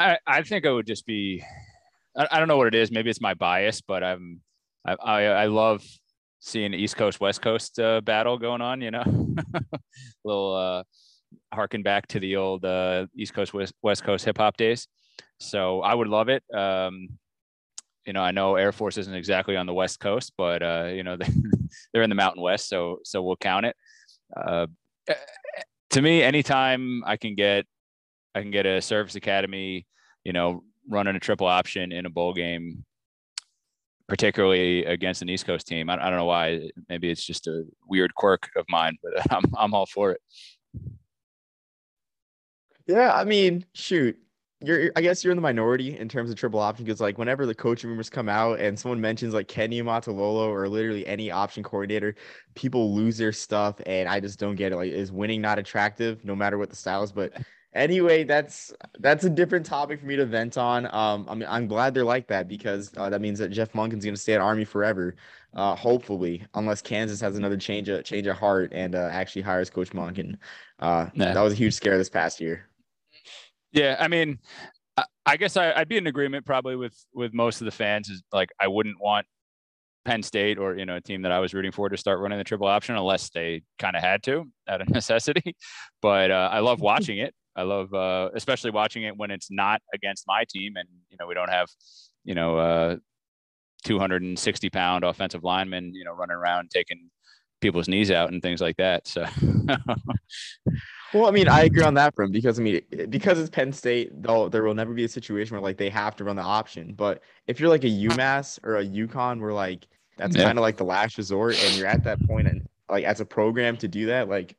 I, 0.00 0.18
I 0.26 0.42
think 0.42 0.64
it 0.64 0.72
would 0.72 0.86
just 0.86 1.04
be, 1.04 1.44
I, 2.16 2.26
I 2.32 2.38
don't 2.38 2.48
know 2.48 2.56
what 2.56 2.68
it 2.68 2.74
is. 2.74 2.90
Maybe 2.90 3.10
it's 3.10 3.20
my 3.20 3.34
bias, 3.34 3.82
but 3.82 4.02
I'm, 4.02 4.40
I, 4.84 4.94
I, 4.94 5.22
I 5.24 5.46
love 5.46 5.84
seeing 6.40 6.72
East 6.72 6.96
Coast 6.96 7.20
West 7.20 7.42
Coast 7.42 7.78
uh, 7.78 8.00
battle 8.00 8.38
going 8.38 8.62
on. 8.62 8.80
You 8.80 8.92
know, 8.92 9.02
A 9.04 9.78
little 10.24 10.54
uh, 10.54 10.82
harken 11.52 11.82
back 11.82 12.06
to 12.08 12.20
the 12.20 12.36
old 12.36 12.64
uh, 12.64 13.06
East 13.14 13.34
Coast 13.34 13.52
West, 13.52 13.74
West 13.82 14.02
Coast 14.02 14.24
hip 14.24 14.38
hop 14.38 14.56
days. 14.56 14.88
So 15.38 15.82
I 15.82 15.94
would 15.94 16.08
love 16.08 16.30
it. 16.30 16.42
Um, 16.54 17.10
you 18.06 18.14
know, 18.14 18.22
I 18.22 18.30
know 18.30 18.56
Air 18.56 18.72
Force 18.72 18.96
isn't 18.96 19.14
exactly 19.14 19.54
on 19.56 19.66
the 19.66 19.74
West 19.74 20.00
Coast, 20.00 20.32
but 20.38 20.62
uh, 20.62 20.88
you 20.94 21.02
know 21.02 21.18
they're 21.92 22.02
in 22.02 22.10
the 22.10 22.16
Mountain 22.16 22.42
West, 22.42 22.70
so 22.70 23.00
so 23.04 23.22
we'll 23.22 23.36
count 23.36 23.66
it. 23.66 23.76
Uh, 24.34 24.66
to 25.90 26.00
me, 26.00 26.22
anytime 26.22 27.02
I 27.04 27.18
can 27.18 27.34
get 27.34 27.66
I 28.34 28.40
can 28.40 28.50
get 28.50 28.64
a 28.64 28.80
service 28.80 29.16
academy, 29.16 29.86
you 30.24 30.32
know, 30.32 30.62
running 30.88 31.16
a 31.16 31.20
triple 31.20 31.46
option 31.46 31.92
in 31.92 32.06
a 32.06 32.10
bowl 32.10 32.32
game, 32.32 32.84
particularly 34.08 34.84
against 34.84 35.22
an 35.22 35.28
East 35.28 35.46
Coast 35.46 35.66
team. 35.66 35.88
I, 35.90 35.94
I 35.94 36.10
don't 36.10 36.18
know 36.18 36.24
why. 36.24 36.70
Maybe 36.88 37.10
it's 37.10 37.24
just 37.24 37.46
a 37.46 37.64
weird 37.86 38.14
quirk 38.14 38.50
of 38.56 38.64
mine, 38.68 38.96
but 39.02 39.32
I'm 39.32 39.44
I'm 39.56 39.74
all 39.74 39.86
for 39.86 40.12
it. 40.12 40.20
Yeah, 42.86 43.12
I 43.14 43.24
mean, 43.24 43.64
shoot, 43.72 44.18
you're 44.62 44.90
I 44.94 45.00
guess 45.00 45.24
you're 45.24 45.30
in 45.30 45.36
the 45.36 45.42
minority 45.42 45.96
in 45.96 46.08
terms 46.08 46.30
of 46.30 46.36
triple 46.36 46.60
option 46.60 46.84
because 46.84 47.00
like 47.00 47.16
whenever 47.16 47.46
the 47.46 47.54
coaching 47.54 47.88
rumors 47.88 48.10
come 48.10 48.28
out 48.28 48.60
and 48.60 48.78
someone 48.78 49.00
mentions 49.00 49.32
like 49.32 49.48
Kenny 49.48 49.80
Niumatalolo 49.80 50.48
or 50.48 50.68
literally 50.68 51.06
any 51.06 51.30
option 51.30 51.62
coordinator, 51.62 52.14
people 52.54 52.94
lose 52.94 53.16
their 53.16 53.32
stuff 53.32 53.80
and 53.86 54.08
I 54.08 54.20
just 54.20 54.38
don't 54.38 54.56
get 54.56 54.72
it. 54.72 54.76
Like 54.76 54.92
is 54.92 55.10
winning 55.10 55.40
not 55.40 55.58
attractive 55.58 56.24
no 56.24 56.36
matter 56.36 56.58
what 56.58 56.68
the 56.68 56.76
style 56.76 57.02
is? 57.02 57.12
But 57.12 57.32
anyway, 57.74 58.24
that's 58.24 58.72
that's 58.98 59.24
a 59.24 59.30
different 59.30 59.66
topic 59.66 60.00
for 60.00 60.06
me 60.06 60.16
to 60.16 60.26
vent 60.26 60.58
on. 60.58 60.86
Um, 60.86 61.26
I 61.28 61.34
mean 61.34 61.48
I'm 61.48 61.66
glad 61.66 61.94
they're 61.94 62.04
like 62.04 62.26
that 62.28 62.48
because 62.48 62.92
uh, 62.96 63.10
that 63.10 63.20
means 63.20 63.38
that 63.38 63.48
Jeff 63.48 63.72
Monken's 63.72 64.04
gonna 64.04 64.16
stay 64.16 64.34
at 64.34 64.40
Army 64.40 64.64
forever. 64.64 65.16
Uh, 65.54 65.74
hopefully, 65.74 66.46
unless 66.54 66.80
Kansas 66.80 67.20
has 67.20 67.36
another 67.36 67.56
change 67.56 67.88
of 67.88 68.04
change 68.04 68.26
of 68.26 68.36
heart 68.36 68.72
and 68.72 68.94
uh, 68.94 69.08
actually 69.10 69.42
hires 69.42 69.70
Coach 69.70 69.90
Monken. 69.90 70.36
Uh, 70.78 71.06
that 71.16 71.40
was 71.40 71.52
a 71.52 71.56
huge 71.56 71.74
scare 71.74 71.98
this 71.98 72.08
past 72.08 72.40
year. 72.40 72.66
Yeah, 73.72 73.96
I 74.00 74.08
mean, 74.08 74.38
I 75.26 75.36
guess 75.36 75.56
I, 75.56 75.78
would 75.78 75.88
be 75.88 75.96
in 75.96 76.06
agreement 76.06 76.46
probably 76.46 76.76
with 76.76 76.94
with 77.14 77.32
most 77.34 77.60
of 77.60 77.64
the 77.64 77.70
fans. 77.70 78.08
Is 78.08 78.22
like 78.32 78.50
I 78.60 78.68
wouldn't 78.68 79.00
want 79.00 79.26
Penn 80.04 80.22
State 80.22 80.58
or 80.58 80.76
you 80.76 80.86
know 80.86 80.96
a 80.96 81.00
team 81.00 81.22
that 81.22 81.32
I 81.32 81.38
was 81.38 81.54
rooting 81.54 81.72
for 81.72 81.88
to 81.88 81.96
start 81.96 82.20
running 82.20 82.38
the 82.38 82.44
triple 82.44 82.66
option 82.66 82.96
unless 82.96 83.30
they 83.30 83.62
kind 83.78 83.96
of 83.96 84.02
had 84.02 84.22
to 84.24 84.44
out 84.68 84.80
of 84.80 84.88
necessity. 84.90 85.56
But 86.02 86.30
uh, 86.30 86.48
I 86.52 86.60
love 86.60 86.80
watching 86.80 87.18
it. 87.18 87.34
I 87.60 87.64
love, 87.64 87.92
uh, 87.92 88.30
especially 88.34 88.70
watching 88.70 89.02
it 89.02 89.16
when 89.16 89.30
it's 89.30 89.50
not 89.50 89.82
against 89.92 90.24
my 90.26 90.44
team, 90.48 90.76
and 90.76 90.88
you 91.10 91.18
know 91.20 91.26
we 91.26 91.34
don't 91.34 91.50
have, 91.50 91.68
you 92.24 92.34
know, 92.34 92.56
uh, 92.56 92.96
260 93.84 94.70
pound 94.70 95.04
offensive 95.04 95.44
linemen, 95.44 95.94
you 95.94 96.04
know, 96.04 96.14
running 96.14 96.36
around 96.36 96.70
taking 96.70 97.10
people's 97.60 97.86
knees 97.86 98.10
out 98.10 98.32
and 98.32 98.40
things 98.40 98.62
like 98.62 98.78
that. 98.78 99.06
So. 99.06 99.26
well, 101.12 101.26
I 101.26 101.30
mean, 101.30 101.48
I 101.48 101.64
agree 101.64 101.82
on 101.82 101.92
that 101.94 102.14
front 102.14 102.32
because 102.32 102.58
I 102.58 102.62
mean, 102.62 102.80
because 103.10 103.38
it's 103.38 103.50
Penn 103.50 103.74
State, 103.74 104.10
though, 104.22 104.48
there 104.48 104.62
will 104.62 104.74
never 104.74 104.94
be 104.94 105.04
a 105.04 105.08
situation 105.08 105.54
where 105.54 105.62
like 105.62 105.76
they 105.76 105.90
have 105.90 106.16
to 106.16 106.24
run 106.24 106.36
the 106.36 106.42
option. 106.42 106.94
But 106.94 107.22
if 107.46 107.60
you're 107.60 107.68
like 107.68 107.84
a 107.84 107.88
UMass 107.88 108.58
or 108.64 108.78
a 108.78 108.84
UConn, 108.84 109.38
where 109.38 109.52
like 109.52 109.86
that's 110.16 110.34
yeah. 110.34 110.44
kind 110.44 110.58
of 110.58 110.62
like 110.62 110.78
the 110.78 110.84
last 110.84 111.18
resort, 111.18 111.62
and 111.62 111.76
you're 111.76 111.86
at 111.86 112.04
that 112.04 112.26
point, 112.26 112.48
and 112.48 112.66
like 112.88 113.04
as 113.04 113.20
a 113.20 113.26
program 113.26 113.76
to 113.76 113.88
do 113.88 114.06
that, 114.06 114.30
like 114.30 114.56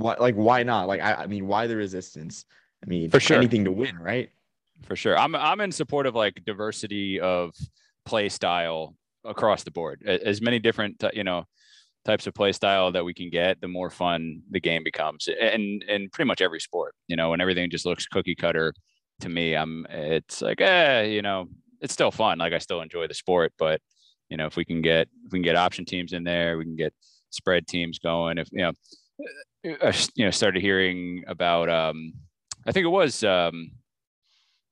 what, 0.00 0.20
like 0.20 0.34
why 0.34 0.62
not? 0.62 0.88
Like 0.88 1.00
I, 1.00 1.14
I 1.14 1.26
mean, 1.26 1.46
why 1.46 1.66
the 1.66 1.76
resistance? 1.76 2.44
I 2.82 2.86
mean, 2.88 3.10
for 3.10 3.20
sure, 3.20 3.36
anything 3.36 3.64
to 3.64 3.72
win, 3.72 3.98
right? 3.98 4.30
For 4.82 4.96
sure, 4.96 5.18
I'm 5.18 5.34
I'm 5.34 5.60
in 5.60 5.72
support 5.72 6.06
of 6.06 6.14
like 6.14 6.44
diversity 6.44 7.20
of 7.20 7.54
play 8.04 8.28
style 8.28 8.94
across 9.24 9.64
the 9.64 9.70
board. 9.70 10.02
As 10.06 10.40
many 10.40 10.58
different, 10.58 11.02
you 11.12 11.24
know, 11.24 11.44
types 12.04 12.26
of 12.26 12.34
play 12.34 12.52
style 12.52 12.92
that 12.92 13.04
we 13.04 13.12
can 13.12 13.30
get, 13.30 13.60
the 13.60 13.68
more 13.68 13.90
fun 13.90 14.42
the 14.50 14.60
game 14.60 14.82
becomes. 14.84 15.28
And 15.28 15.82
in 15.82 16.08
pretty 16.10 16.26
much 16.26 16.40
every 16.40 16.60
sport, 16.60 16.94
you 17.06 17.16
know, 17.16 17.30
when 17.30 17.40
everything 17.40 17.70
just 17.70 17.84
looks 17.84 18.06
cookie 18.06 18.34
cutter 18.34 18.72
to 19.20 19.28
me, 19.28 19.54
I'm 19.54 19.86
it's 19.90 20.40
like, 20.40 20.60
eh, 20.60 21.02
you 21.02 21.22
know, 21.22 21.48
it's 21.80 21.92
still 21.92 22.10
fun. 22.10 22.38
Like 22.38 22.52
I 22.52 22.58
still 22.58 22.80
enjoy 22.80 23.06
the 23.08 23.14
sport, 23.14 23.52
but 23.58 23.80
you 24.28 24.36
know, 24.36 24.46
if 24.46 24.56
we 24.56 24.64
can 24.64 24.82
get 24.82 25.08
if 25.26 25.32
we 25.32 25.38
can 25.38 25.44
get 25.44 25.56
option 25.56 25.84
teams 25.84 26.12
in 26.12 26.24
there, 26.24 26.58
we 26.58 26.64
can 26.64 26.76
get 26.76 26.94
spread 27.30 27.66
teams 27.66 27.98
going. 27.98 28.38
If 28.38 28.48
you 28.52 28.62
know, 28.62 28.72
you 29.62 30.24
know, 30.24 30.30
started 30.30 30.62
hearing 30.62 31.24
about 31.26 31.68
um, 31.68 32.12
I 32.66 32.72
think 32.72 32.84
it 32.84 32.90
was 32.90 33.24
um, 33.24 33.72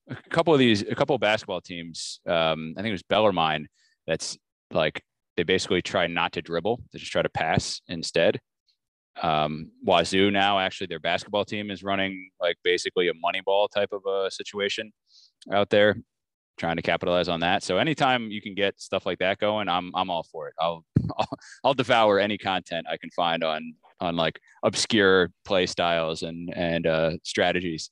a 0.09 0.17
couple 0.31 0.53
of 0.53 0.59
these, 0.59 0.83
a 0.83 0.95
couple 0.95 1.15
of 1.15 1.21
basketball 1.21 1.61
teams. 1.61 2.21
Um, 2.27 2.75
I 2.77 2.83
think 2.83 2.91
it 2.91 2.93
was 2.93 3.03
Bellarmine. 3.03 3.67
That's 4.07 4.37
like 4.71 5.03
they 5.37 5.43
basically 5.43 5.83
try 5.83 6.07
not 6.07 6.33
to 6.33 6.43
dribble; 6.43 6.83
they 6.93 6.99
just 6.99 7.13
try 7.13 7.23
to 7.23 7.29
pass 7.29 7.81
instead. 7.89 8.41
Um, 9.23 9.71
Wazoo 9.83 10.31
now, 10.31 10.59
actually, 10.59 10.89
their 10.89 11.01
basketball 11.01 11.45
team 11.45 11.71
is 11.71 11.83
running 11.83 12.31
like 12.41 12.57
basically 12.63 13.09
a 13.09 13.15
money 13.15 13.41
ball 13.45 13.67
type 13.69 13.93
of 13.93 14.03
a 14.07 14.31
situation 14.31 14.93
out 15.51 15.71
there, 15.71 15.97
trying 16.59 16.77
to 16.77 16.83
capitalize 16.83 17.29
on 17.29 17.41
that. 17.41 17.63
So 17.63 17.79
anytime 17.79 18.31
you 18.31 18.43
can 18.43 18.55
get 18.55 18.79
stuff 18.81 19.07
like 19.07 19.19
that 19.19 19.39
going, 19.39 19.69
I'm 19.69 19.91
I'm 19.95 20.11
all 20.11 20.25
for 20.25 20.49
it. 20.49 20.55
I'll 20.61 20.85
I'll, 21.19 21.39
I'll 21.65 21.75
devour 21.75 22.19
any 22.19 22.39
content 22.39 22.87
I 22.91 22.99
can 22.99 23.11
find 23.11 23.43
on 23.43 23.75
on 24.01 24.17
like 24.17 24.41
obscure 24.63 25.31
play 25.45 25.67
styles 25.67 26.23
and 26.23 26.53
and 26.55 26.87
uh, 26.87 27.13
strategies. 27.23 27.91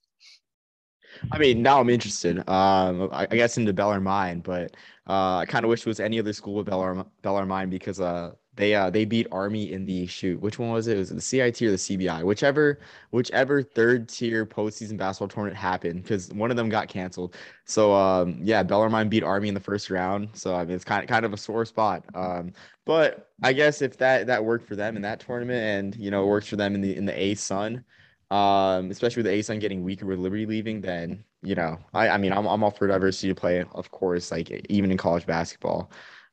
I 1.30 1.38
mean, 1.38 1.62
now 1.62 1.80
I'm 1.80 1.90
interested. 1.90 2.38
Um, 2.48 3.08
I, 3.12 3.26
I 3.30 3.36
guess 3.36 3.56
into 3.56 3.72
Bellarmine, 3.72 4.40
but 4.40 4.74
uh, 5.08 5.38
I 5.38 5.46
kind 5.46 5.64
of 5.64 5.68
wish 5.68 5.80
it 5.80 5.86
was 5.86 6.00
any 6.00 6.18
other 6.18 6.32
school 6.32 6.54
with 6.54 6.66
Bellar 6.66 7.06
Bellarmine 7.22 7.70
because 7.70 8.00
uh, 8.00 8.32
they 8.56 8.74
uh, 8.74 8.90
they 8.90 9.04
beat 9.04 9.26
Army 9.32 9.72
in 9.72 9.84
the 9.84 10.06
shoot. 10.06 10.40
Which 10.40 10.58
one 10.58 10.70
was 10.70 10.86
it? 10.86 10.96
Was 10.96 11.10
it 11.10 11.14
the 11.14 11.20
CIT 11.20 11.62
or 11.62 11.70
the 11.70 11.76
CBI? 11.76 12.22
Whichever 12.22 12.80
whichever 13.10 13.62
third 13.62 14.08
tier 14.08 14.46
postseason 14.46 14.96
basketball 14.96 15.28
tournament 15.28 15.56
happened, 15.56 16.02
because 16.02 16.32
one 16.32 16.50
of 16.50 16.56
them 16.56 16.68
got 16.68 16.88
canceled. 16.88 17.34
So 17.64 17.92
um, 17.92 18.38
yeah, 18.42 18.62
Bellarmine 18.62 19.08
beat 19.08 19.24
Army 19.24 19.48
in 19.48 19.54
the 19.54 19.60
first 19.60 19.90
round. 19.90 20.28
So 20.34 20.54
I 20.54 20.64
mean, 20.64 20.74
it's 20.76 20.84
kind 20.84 21.02
of 21.02 21.08
kind 21.08 21.24
of 21.24 21.32
a 21.32 21.36
sore 21.36 21.64
spot. 21.64 22.04
Um, 22.14 22.52
but 22.84 23.30
I 23.42 23.52
guess 23.52 23.82
if 23.82 23.96
that 23.98 24.26
that 24.26 24.44
worked 24.44 24.66
for 24.68 24.76
them 24.76 24.96
in 24.96 25.02
that 25.02 25.20
tournament, 25.20 25.94
and 25.94 26.02
you 26.02 26.10
know, 26.10 26.26
works 26.26 26.48
for 26.48 26.56
them 26.56 26.74
in 26.74 26.80
the 26.80 26.96
in 26.96 27.06
the 27.06 27.12
ASUN 27.12 27.84
um, 28.30 28.90
especially 28.90 29.22
with 29.22 29.30
the 29.30 29.38
ASUN 29.38 29.60
getting 29.60 29.84
weaker 29.84 30.06
with 30.06 30.18
Liberty 30.18 30.46
leaving, 30.46 30.80
then 30.80 31.24
you 31.42 31.54
know, 31.54 31.78
I, 31.92 32.08
I 32.08 32.18
mean, 32.18 32.32
I'm, 32.32 32.46
I'm 32.46 32.64
all 32.64 32.70
for 32.70 32.88
diversity 32.88 33.28
to 33.28 33.34
play, 33.34 33.64
of 33.74 33.90
course, 33.90 34.30
like 34.30 34.50
even 34.70 34.90
in 34.90 34.96
college 34.96 35.26
basketball. 35.26 35.90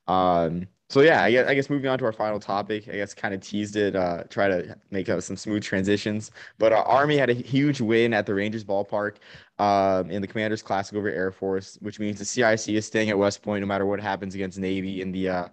Um, 0.07 0.67
so 0.91 0.99
yeah, 0.99 1.23
I 1.23 1.31
guess, 1.31 1.47
I 1.47 1.55
guess 1.55 1.69
moving 1.69 1.89
on 1.89 1.97
to 1.99 2.05
our 2.05 2.11
final 2.11 2.37
topic, 2.37 2.89
I 2.89 2.93
guess 2.97 3.13
kind 3.13 3.33
of 3.33 3.39
teased 3.39 3.77
it, 3.77 3.95
uh, 3.95 4.25
try 4.29 4.49
to 4.49 4.75
make 4.89 5.07
uh, 5.07 5.21
some 5.21 5.37
smooth 5.37 5.63
transitions. 5.63 6.31
But 6.57 6.73
uh, 6.73 6.83
Army 6.85 7.15
had 7.15 7.29
a 7.29 7.33
huge 7.33 7.79
win 7.79 8.13
at 8.13 8.25
the 8.25 8.33
Rangers 8.33 8.65
ballpark 8.65 9.15
um, 9.57 10.11
in 10.11 10.21
the 10.21 10.27
Commanders 10.27 10.61
Classic 10.61 10.97
over 10.97 11.07
Air 11.07 11.31
Force, 11.31 11.77
which 11.79 11.97
means 12.01 12.19
the 12.19 12.25
CIC 12.25 12.75
is 12.75 12.85
staying 12.85 13.09
at 13.09 13.17
West 13.17 13.41
Point 13.41 13.61
no 13.61 13.67
matter 13.67 13.85
what 13.85 14.01
happens 14.01 14.35
against 14.35 14.59
Navy 14.59 15.01
in 15.01 15.13
the 15.13 15.29
uh, 15.29 15.47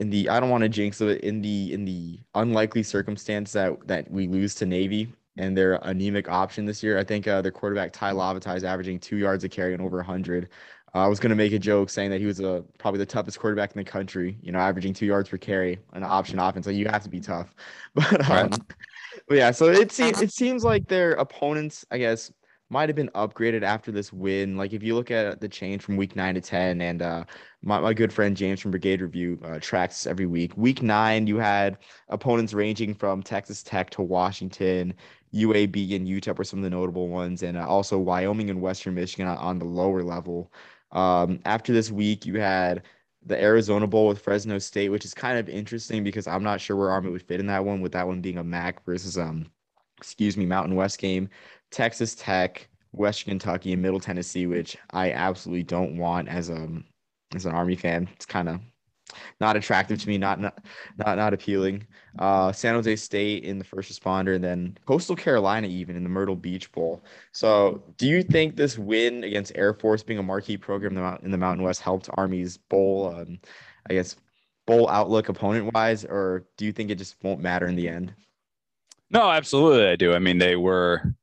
in 0.00 0.10
the 0.10 0.28
I 0.28 0.38
don't 0.38 0.50
want 0.50 0.62
to 0.64 0.68
jinx 0.68 1.00
it 1.00 1.22
in 1.22 1.40
the 1.40 1.72
in 1.72 1.86
the 1.86 2.20
unlikely 2.34 2.82
circumstance 2.82 3.52
that 3.52 3.88
that 3.88 4.10
we 4.10 4.28
lose 4.28 4.54
to 4.56 4.66
Navy 4.66 5.10
and 5.36 5.56
their 5.56 5.76
anemic 5.82 6.28
option 6.28 6.66
this 6.66 6.82
year. 6.82 6.98
I 6.98 7.04
think 7.04 7.26
uh, 7.26 7.42
their 7.42 7.52
quarterback 7.52 7.92
Tai 7.92 8.12
Lavatai 8.12 8.56
is 8.56 8.64
averaging 8.64 9.00
two 9.00 9.16
yards 9.16 9.44
a 9.44 9.48
carry 9.48 9.72
and 9.72 9.82
over 9.82 9.96
100. 9.96 10.48
Uh, 10.94 10.98
I 10.98 11.06
was 11.08 11.18
going 11.18 11.30
to 11.30 11.36
make 11.36 11.52
a 11.52 11.58
joke 11.58 11.90
saying 11.90 12.10
that 12.10 12.20
he 12.20 12.26
was 12.26 12.40
a, 12.40 12.64
probably 12.78 12.98
the 12.98 13.06
toughest 13.06 13.40
quarterback 13.40 13.72
in 13.72 13.78
the 13.78 13.84
country, 13.84 14.38
you 14.42 14.52
know, 14.52 14.60
averaging 14.60 14.94
two 14.94 15.06
yards 15.06 15.28
per 15.28 15.36
carry, 15.36 15.80
an 15.92 16.04
option 16.04 16.38
offense. 16.38 16.66
Like 16.66 16.76
you 16.76 16.86
have 16.86 17.02
to 17.02 17.08
be 17.08 17.20
tough. 17.20 17.54
But, 17.94 18.28
um, 18.28 18.48
right. 18.50 18.58
but 19.28 19.36
yeah, 19.36 19.50
so 19.52 19.66
it 19.66 19.92
seems 19.92 20.20
it 20.20 20.32
seems 20.32 20.64
like 20.64 20.88
their 20.88 21.12
opponents, 21.12 21.84
I 21.92 21.98
guess, 21.98 22.32
might 22.70 22.88
have 22.88 22.96
been 22.96 23.10
upgraded 23.10 23.62
after 23.62 23.92
this 23.92 24.12
win. 24.12 24.56
Like 24.56 24.72
if 24.72 24.82
you 24.82 24.96
look 24.96 25.12
at 25.12 25.40
the 25.40 25.48
change 25.48 25.82
from 25.82 25.96
week 25.96 26.16
nine 26.16 26.34
to 26.34 26.40
ten, 26.40 26.80
and 26.80 27.02
uh, 27.02 27.24
my 27.62 27.78
my 27.78 27.94
good 27.94 28.12
friend 28.12 28.36
James 28.36 28.60
from 28.60 28.72
Brigade 28.72 29.00
Review 29.00 29.38
uh, 29.44 29.58
tracks 29.60 30.06
every 30.06 30.26
week. 30.26 30.56
Week 30.56 30.82
nine, 30.82 31.26
you 31.28 31.36
had 31.36 31.78
opponents 32.08 32.52
ranging 32.52 32.94
from 32.94 33.22
Texas 33.22 33.62
Tech 33.62 33.90
to 33.90 34.02
Washington. 34.02 34.94
UAB 35.32 35.96
and 35.96 36.06
UTEP 36.06 36.38
were 36.38 36.44
some 36.44 36.60
of 36.60 36.64
the 36.64 36.70
notable 36.70 37.08
ones, 37.08 37.42
and 37.42 37.56
uh, 37.56 37.66
also 37.66 37.98
Wyoming 37.98 38.50
and 38.50 38.60
Western 38.60 38.94
Michigan 38.94 39.26
on, 39.26 39.36
on 39.38 39.58
the 39.58 39.64
lower 39.64 40.02
level. 40.02 40.52
Um, 40.94 41.40
after 41.44 41.72
this 41.72 41.90
week, 41.90 42.24
you 42.24 42.40
had 42.40 42.82
the 43.26 43.40
Arizona 43.40 43.86
Bowl 43.86 44.08
with 44.08 44.20
Fresno 44.20 44.58
State, 44.58 44.90
which 44.90 45.04
is 45.04 45.14
kind 45.14 45.38
of 45.38 45.48
interesting 45.48 46.04
because 46.04 46.26
I'm 46.26 46.42
not 46.42 46.60
sure 46.60 46.76
where 46.76 46.90
Army 46.90 47.10
would 47.10 47.22
fit 47.22 47.40
in 47.40 47.46
that 47.46 47.64
one, 47.64 47.80
with 47.80 47.92
that 47.92 48.06
one 48.06 48.20
being 48.20 48.38
a 48.38 48.44
MAC 48.44 48.84
versus 48.84 49.18
um, 49.18 49.46
excuse 49.98 50.36
me, 50.36 50.46
Mountain 50.46 50.76
West 50.76 50.98
game. 50.98 51.28
Texas 51.70 52.14
Tech, 52.14 52.68
Western 52.92 53.32
Kentucky, 53.32 53.72
and 53.72 53.82
Middle 53.82 54.00
Tennessee, 54.00 54.46
which 54.46 54.76
I 54.90 55.12
absolutely 55.12 55.64
don't 55.64 55.96
want 55.96 56.28
as 56.28 56.50
a 56.50 56.56
um, 56.56 56.84
as 57.34 57.46
an 57.46 57.52
Army 57.52 57.76
fan. 57.76 58.08
It's 58.14 58.26
kind 58.26 58.48
of 58.48 58.60
not 59.40 59.56
attractive 59.56 60.00
to 60.00 60.08
me, 60.08 60.18
not 60.18 60.40
not 60.40 60.58
not, 60.98 61.16
not 61.16 61.34
appealing. 61.34 61.86
Uh, 62.18 62.52
San 62.52 62.74
Jose 62.74 62.96
State 62.96 63.44
in 63.44 63.58
the 63.58 63.64
first 63.64 63.90
responder, 63.90 64.34
and 64.34 64.44
then 64.44 64.78
Coastal 64.86 65.16
Carolina 65.16 65.66
even 65.66 65.96
in 65.96 66.02
the 66.02 66.08
Myrtle 66.08 66.36
Beach 66.36 66.70
Bowl. 66.72 67.04
So, 67.32 67.82
do 67.98 68.06
you 68.06 68.22
think 68.22 68.56
this 68.56 68.78
win 68.78 69.24
against 69.24 69.52
Air 69.54 69.74
Force, 69.74 70.02
being 70.02 70.18
a 70.18 70.22
marquee 70.22 70.56
program 70.56 70.96
in 71.22 71.30
the 71.30 71.38
Mountain 71.38 71.64
West, 71.64 71.80
helped 71.80 72.08
Army's 72.14 72.56
bowl? 72.56 73.14
Um, 73.14 73.38
I 73.88 73.94
guess 73.94 74.16
bowl 74.66 74.88
outlook 74.88 75.28
opponent 75.28 75.72
wise, 75.74 76.04
or 76.04 76.44
do 76.56 76.64
you 76.64 76.72
think 76.72 76.90
it 76.90 76.98
just 76.98 77.16
won't 77.22 77.40
matter 77.40 77.66
in 77.66 77.76
the 77.76 77.88
end? 77.88 78.14
No, 79.10 79.30
absolutely, 79.30 79.86
I 79.88 79.96
do. 79.96 80.14
I 80.14 80.18
mean, 80.18 80.38
they 80.38 80.56
were 80.56 81.14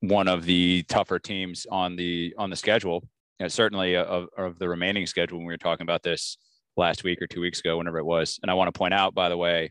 one 0.00 0.28
of 0.28 0.44
the 0.44 0.84
tougher 0.84 1.18
teams 1.18 1.66
on 1.70 1.96
the 1.96 2.34
on 2.38 2.50
the 2.50 2.56
schedule 2.56 3.04
you 3.38 3.44
know, 3.44 3.48
certainly 3.48 3.96
of, 3.96 4.28
of 4.36 4.58
the 4.58 4.68
remaining 4.68 5.06
schedule 5.06 5.38
when 5.38 5.46
we 5.46 5.52
were 5.52 5.58
talking 5.58 5.84
about 5.84 6.02
this 6.02 6.38
last 6.76 7.04
week 7.04 7.20
or 7.22 7.26
two 7.26 7.40
weeks 7.40 7.60
ago, 7.60 7.78
whenever 7.78 7.98
it 7.98 8.04
was. 8.04 8.38
And 8.42 8.50
I 8.50 8.54
want 8.54 8.72
to 8.72 8.78
point 8.78 8.94
out, 8.94 9.14
by 9.14 9.28
the 9.28 9.36
way, 9.36 9.70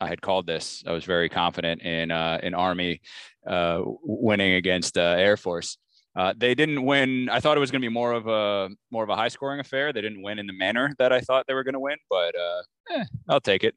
I 0.00 0.08
had 0.08 0.20
called 0.20 0.46
this. 0.46 0.82
I 0.86 0.92
was 0.92 1.04
very 1.04 1.28
confident 1.28 1.82
in 1.82 2.10
uh, 2.10 2.40
in 2.42 2.54
Army 2.54 3.00
uh, 3.46 3.82
winning 4.02 4.54
against 4.54 4.98
uh, 4.98 5.14
Air 5.16 5.36
Force. 5.36 5.78
Uh, 6.14 6.34
they 6.36 6.54
didn't 6.54 6.84
win. 6.84 7.28
I 7.30 7.40
thought 7.40 7.56
it 7.56 7.60
was 7.60 7.70
going 7.70 7.80
to 7.80 7.88
be 7.88 7.92
more 7.92 8.12
of 8.12 8.26
a 8.26 8.68
more 8.90 9.04
of 9.04 9.10
a 9.10 9.16
high 9.16 9.28
scoring 9.28 9.60
affair. 9.60 9.92
They 9.92 10.00
didn't 10.00 10.22
win 10.22 10.40
in 10.40 10.46
the 10.46 10.52
manner 10.52 10.92
that 10.98 11.12
I 11.12 11.20
thought 11.20 11.46
they 11.46 11.54
were 11.54 11.62
going 11.62 11.74
to 11.74 11.80
win, 11.80 11.98
but 12.10 12.34
uh, 12.34 12.62
eh, 12.90 13.04
I'll 13.28 13.40
take 13.40 13.62
it. 13.62 13.76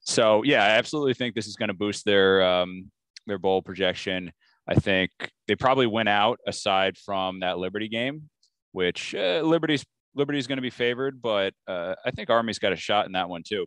So 0.00 0.42
yeah, 0.44 0.64
I 0.64 0.70
absolutely 0.70 1.14
think 1.14 1.34
this 1.34 1.46
is 1.46 1.56
going 1.56 1.68
to 1.68 1.74
boost 1.74 2.06
their 2.06 2.42
um, 2.42 2.90
their 3.26 3.38
bowl 3.38 3.60
projection. 3.60 4.32
I 4.66 4.74
think 4.76 5.10
they 5.46 5.56
probably 5.56 5.86
went 5.86 6.08
out 6.08 6.40
aside 6.46 6.96
from 6.96 7.40
that 7.40 7.58
Liberty 7.58 7.88
game 7.88 8.29
which 8.72 9.14
uh, 9.14 9.40
Liberty's 9.42 9.84
Liberty's 10.14 10.46
going 10.46 10.58
to 10.58 10.62
be 10.62 10.70
favored, 10.70 11.22
but 11.22 11.54
uh, 11.68 11.94
I 12.04 12.10
think 12.10 12.30
Army's 12.30 12.58
got 12.58 12.72
a 12.72 12.76
shot 12.76 13.06
in 13.06 13.12
that 13.12 13.28
one 13.28 13.42
too. 13.46 13.66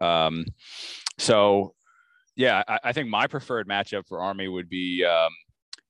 Um, 0.00 0.44
so 1.18 1.74
yeah, 2.36 2.62
I, 2.66 2.78
I, 2.84 2.92
think 2.92 3.08
my 3.08 3.26
preferred 3.26 3.68
matchup 3.68 4.06
for 4.08 4.20
Army 4.20 4.48
would 4.48 4.68
be 4.68 5.04
um, 5.04 5.30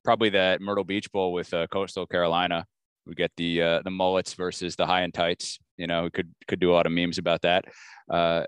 probably 0.04 0.30
that 0.30 0.60
Myrtle 0.60 0.84
Beach 0.84 1.10
Bowl 1.12 1.32
with 1.32 1.52
uh, 1.54 1.66
Coastal 1.68 2.06
Carolina. 2.06 2.66
We 3.06 3.14
get 3.14 3.32
the 3.36 3.62
uh, 3.62 3.82
the 3.82 3.90
mullets 3.90 4.34
versus 4.34 4.76
the 4.76 4.86
high 4.86 5.02
and 5.02 5.12
tights. 5.12 5.58
You 5.76 5.86
know, 5.86 6.04
we 6.04 6.10
could 6.10 6.32
could 6.48 6.60
do 6.60 6.72
a 6.72 6.74
lot 6.74 6.86
of 6.86 6.92
memes 6.92 7.18
about 7.18 7.42
that. 7.42 7.66
Uh, 8.10 8.44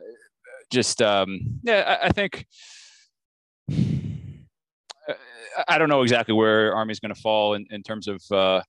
just 0.70 1.02
um, 1.02 1.60
yeah, 1.62 1.98
I, 2.02 2.06
I 2.06 2.12
think. 2.12 2.46
I 5.68 5.78
don't 5.78 5.88
know 5.88 6.02
exactly 6.02 6.34
where 6.34 6.75
Army's 6.75 7.00
going 7.00 7.14
to 7.14 7.20
fall 7.20 7.54
in, 7.54 7.66
in 7.70 7.82
terms 7.82 8.08
of 8.08 8.20
uh, 8.30 8.60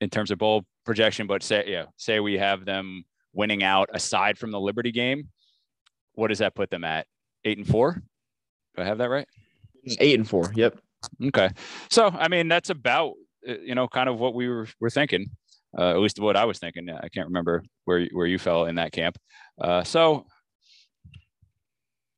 in 0.00 0.10
terms 0.10 0.30
of 0.30 0.38
bowl 0.38 0.64
projection, 0.84 1.26
but 1.26 1.42
say 1.42 1.64
yeah, 1.66 1.86
say 1.96 2.20
we 2.20 2.38
have 2.38 2.64
them 2.64 3.04
winning 3.32 3.62
out 3.62 3.88
aside 3.92 4.38
from 4.38 4.50
the 4.50 4.60
Liberty 4.60 4.92
game, 4.92 5.28
what 6.14 6.28
does 6.28 6.38
that 6.38 6.54
put 6.54 6.70
them 6.70 6.84
at? 6.84 7.06
Eight 7.44 7.58
and 7.58 7.66
four? 7.66 8.02
Do 8.76 8.82
I 8.82 8.84
have 8.84 8.98
that 8.98 9.10
right? 9.10 9.26
Eight 10.00 10.18
and 10.18 10.28
four. 10.28 10.52
Yep. 10.54 10.78
Okay. 11.26 11.50
So 11.90 12.08
I 12.08 12.28
mean 12.28 12.48
that's 12.48 12.70
about 12.70 13.14
uh, 13.48 13.58
you 13.58 13.74
know 13.74 13.88
kind 13.88 14.08
of 14.08 14.18
what 14.18 14.34
we 14.34 14.48
were 14.48 14.68
were 14.80 14.90
thinking. 14.90 15.26
Uh, 15.76 15.90
at 15.90 15.98
least 15.98 16.20
what 16.20 16.36
I 16.36 16.44
was 16.44 16.58
thinking. 16.58 16.88
I 16.88 17.08
can't 17.08 17.26
remember 17.26 17.62
where 17.84 18.06
where 18.12 18.26
you 18.26 18.38
fell 18.38 18.66
in 18.66 18.76
that 18.76 18.92
camp. 18.92 19.18
Uh, 19.60 19.82
so 19.82 20.26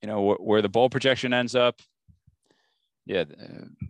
you 0.03 0.09
know 0.09 0.35
wh- 0.35 0.47
where 0.47 0.63
the 0.63 0.69
bowl 0.69 0.91
projection 0.91 1.33
ends 1.33 1.55
up. 1.55 1.81
Yeah, 3.07 3.25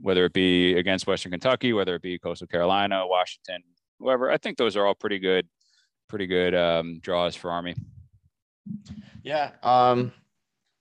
whether 0.02 0.26
it 0.26 0.34
be 0.34 0.76
against 0.76 1.06
Western 1.06 1.32
Kentucky, 1.32 1.72
whether 1.72 1.94
it 1.94 2.02
be 2.02 2.18
Coastal 2.18 2.46
Carolina, 2.46 3.06
Washington, 3.06 3.62
whoever, 3.98 4.30
I 4.30 4.36
think 4.36 4.58
those 4.58 4.76
are 4.76 4.86
all 4.86 4.94
pretty 4.94 5.18
good, 5.18 5.46
pretty 6.08 6.26
good 6.26 6.54
um, 6.54 6.98
draws 7.00 7.36
for 7.36 7.50
Army. 7.50 7.74
Yeah. 9.22 9.52
Um, 9.62 10.12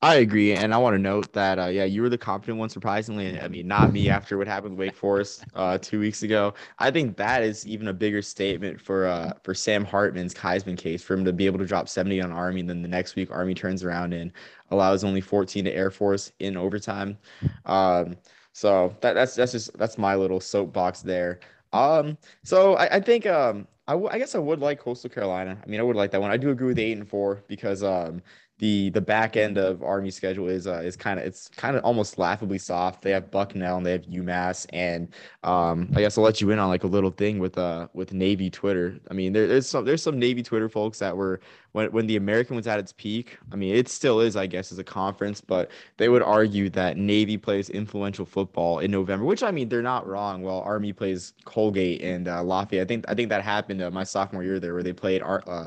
I 0.05 0.17
agree, 0.17 0.53
and 0.53 0.71
I 0.71 0.77
want 0.77 0.93
to 0.93 0.99
note 0.99 1.33
that 1.33 1.57
uh, 1.57 1.65
yeah, 1.65 1.85
you 1.85 2.03
were 2.03 2.09
the 2.09 2.17
confident 2.17 2.59
one, 2.59 2.69
surprisingly. 2.69 3.41
I 3.41 3.47
mean, 3.47 3.67
not 3.67 3.91
me 3.91 4.07
after 4.07 4.37
what 4.37 4.45
happened 4.45 4.77
with 4.77 4.89
Wake 4.89 4.95
Forest 4.95 5.45
uh, 5.55 5.79
two 5.79 5.99
weeks 5.99 6.21
ago. 6.21 6.53
I 6.77 6.91
think 6.91 7.17
that 7.17 7.41
is 7.41 7.65
even 7.65 7.87
a 7.87 7.93
bigger 7.93 8.21
statement 8.21 8.79
for 8.79 9.07
uh, 9.07 9.33
for 9.41 9.55
Sam 9.55 9.83
Hartman's 9.83 10.35
Heisman 10.35 10.77
case 10.77 11.01
for 11.01 11.15
him 11.15 11.25
to 11.25 11.33
be 11.33 11.47
able 11.47 11.57
to 11.57 11.65
drop 11.65 11.89
70 11.89 12.21
on 12.21 12.31
Army, 12.31 12.59
and 12.59 12.69
then 12.69 12.83
the 12.83 12.87
next 12.87 13.15
week 13.15 13.31
Army 13.31 13.55
turns 13.55 13.83
around 13.83 14.13
and 14.13 14.31
allows 14.69 15.03
only 15.03 15.21
14 15.21 15.65
to 15.65 15.71
Air 15.71 15.89
Force 15.89 16.31
in 16.39 16.55
overtime. 16.55 17.17
Um, 17.65 18.15
so 18.51 18.95
that, 19.01 19.13
that's 19.13 19.33
that's 19.33 19.53
just 19.53 19.75
that's 19.75 19.97
my 19.97 20.13
little 20.13 20.39
soapbox 20.39 21.01
there. 21.01 21.39
Um, 21.75 22.17
so 22.43 22.75
I, 22.75 22.95
I 22.97 22.99
think 23.01 23.25
um, 23.27 23.67
I, 23.87 23.93
w- 23.93 24.09
I 24.11 24.17
guess 24.17 24.35
I 24.35 24.39
would 24.39 24.59
like 24.59 24.79
Coastal 24.79 25.09
Carolina. 25.09 25.57
I 25.61 25.67
mean, 25.67 25.79
I 25.79 25.83
would 25.83 25.95
like 25.95 26.11
that 26.11 26.21
one. 26.21 26.31
I 26.31 26.37
do 26.37 26.49
agree 26.49 26.67
with 26.67 26.79
eight 26.79 26.93
and 26.97 27.07
four 27.07 27.43
because 27.47 27.83
um, 27.83 28.21
the 28.57 28.89
the 28.91 29.01
back 29.01 29.35
end 29.35 29.57
of 29.57 29.83
Army 29.83 30.09
schedule 30.09 30.47
is 30.47 30.65
uh, 30.65 30.81
is 30.83 30.95
kind 30.95 31.19
of 31.19 31.25
it's 31.25 31.49
kind 31.49 31.75
of 31.75 31.83
almost 31.83 32.17
laughably 32.17 32.57
soft. 32.57 33.01
They 33.01 33.11
have 33.11 33.29
Bucknell 33.29 33.77
and 33.77 33.85
they 33.85 33.91
have 33.91 34.03
UMass, 34.03 34.65
and 34.71 35.09
um, 35.43 35.89
I 35.93 35.99
guess 35.99 36.17
I'll 36.17 36.23
let 36.23 36.39
you 36.39 36.51
in 36.51 36.59
on 36.59 36.69
like 36.69 36.85
a 36.85 36.87
little 36.87 37.11
thing 37.11 37.39
with 37.39 37.57
uh 37.57 37.89
with 37.93 38.13
Navy 38.13 38.49
Twitter. 38.49 38.97
I 39.11 39.13
mean, 39.13 39.33
there, 39.33 39.47
there's 39.47 39.67
some 39.67 39.83
there's 39.83 40.01
some 40.01 40.17
Navy 40.17 40.41
Twitter 40.41 40.69
folks 40.69 40.99
that 40.99 41.15
were 41.17 41.41
when 41.73 41.91
when 41.91 42.07
the 42.07 42.15
American 42.15 42.55
was 42.55 42.65
at 42.65 42.79
its 42.79 42.93
peak. 42.93 43.37
I 43.51 43.57
mean, 43.57 43.75
it 43.75 43.89
still 43.89 44.21
is, 44.21 44.37
I 44.37 44.47
guess, 44.47 44.71
as 44.71 44.79
a 44.79 44.85
conference, 44.85 45.41
but 45.41 45.69
they 45.97 46.07
would 46.07 46.23
argue 46.23 46.69
that 46.69 46.95
Navy 46.95 47.37
plays 47.37 47.69
influential 47.69 48.25
football 48.25 48.79
in 48.79 48.89
November, 48.89 49.25
which 49.25 49.43
I 49.43 49.51
mean 49.51 49.67
they're 49.67 49.81
not 49.81 50.07
wrong. 50.07 50.43
While 50.43 50.61
Army 50.61 50.93
plays 50.93 51.33
Colgate 51.43 52.01
and 52.01 52.29
uh, 52.29 52.41
Lafayette, 52.41 52.83
I 52.83 52.87
think 52.87 53.05
I 53.09 53.15
think 53.15 53.27
that 53.29 53.43
happened 53.43 53.81
uh, 53.81 53.91
my 53.91 54.05
sophomore 54.05 54.43
year 54.43 54.61
there, 54.61 54.73
where 54.73 54.83
they 54.83 54.93
played 54.93 55.21
uh, 55.21 55.65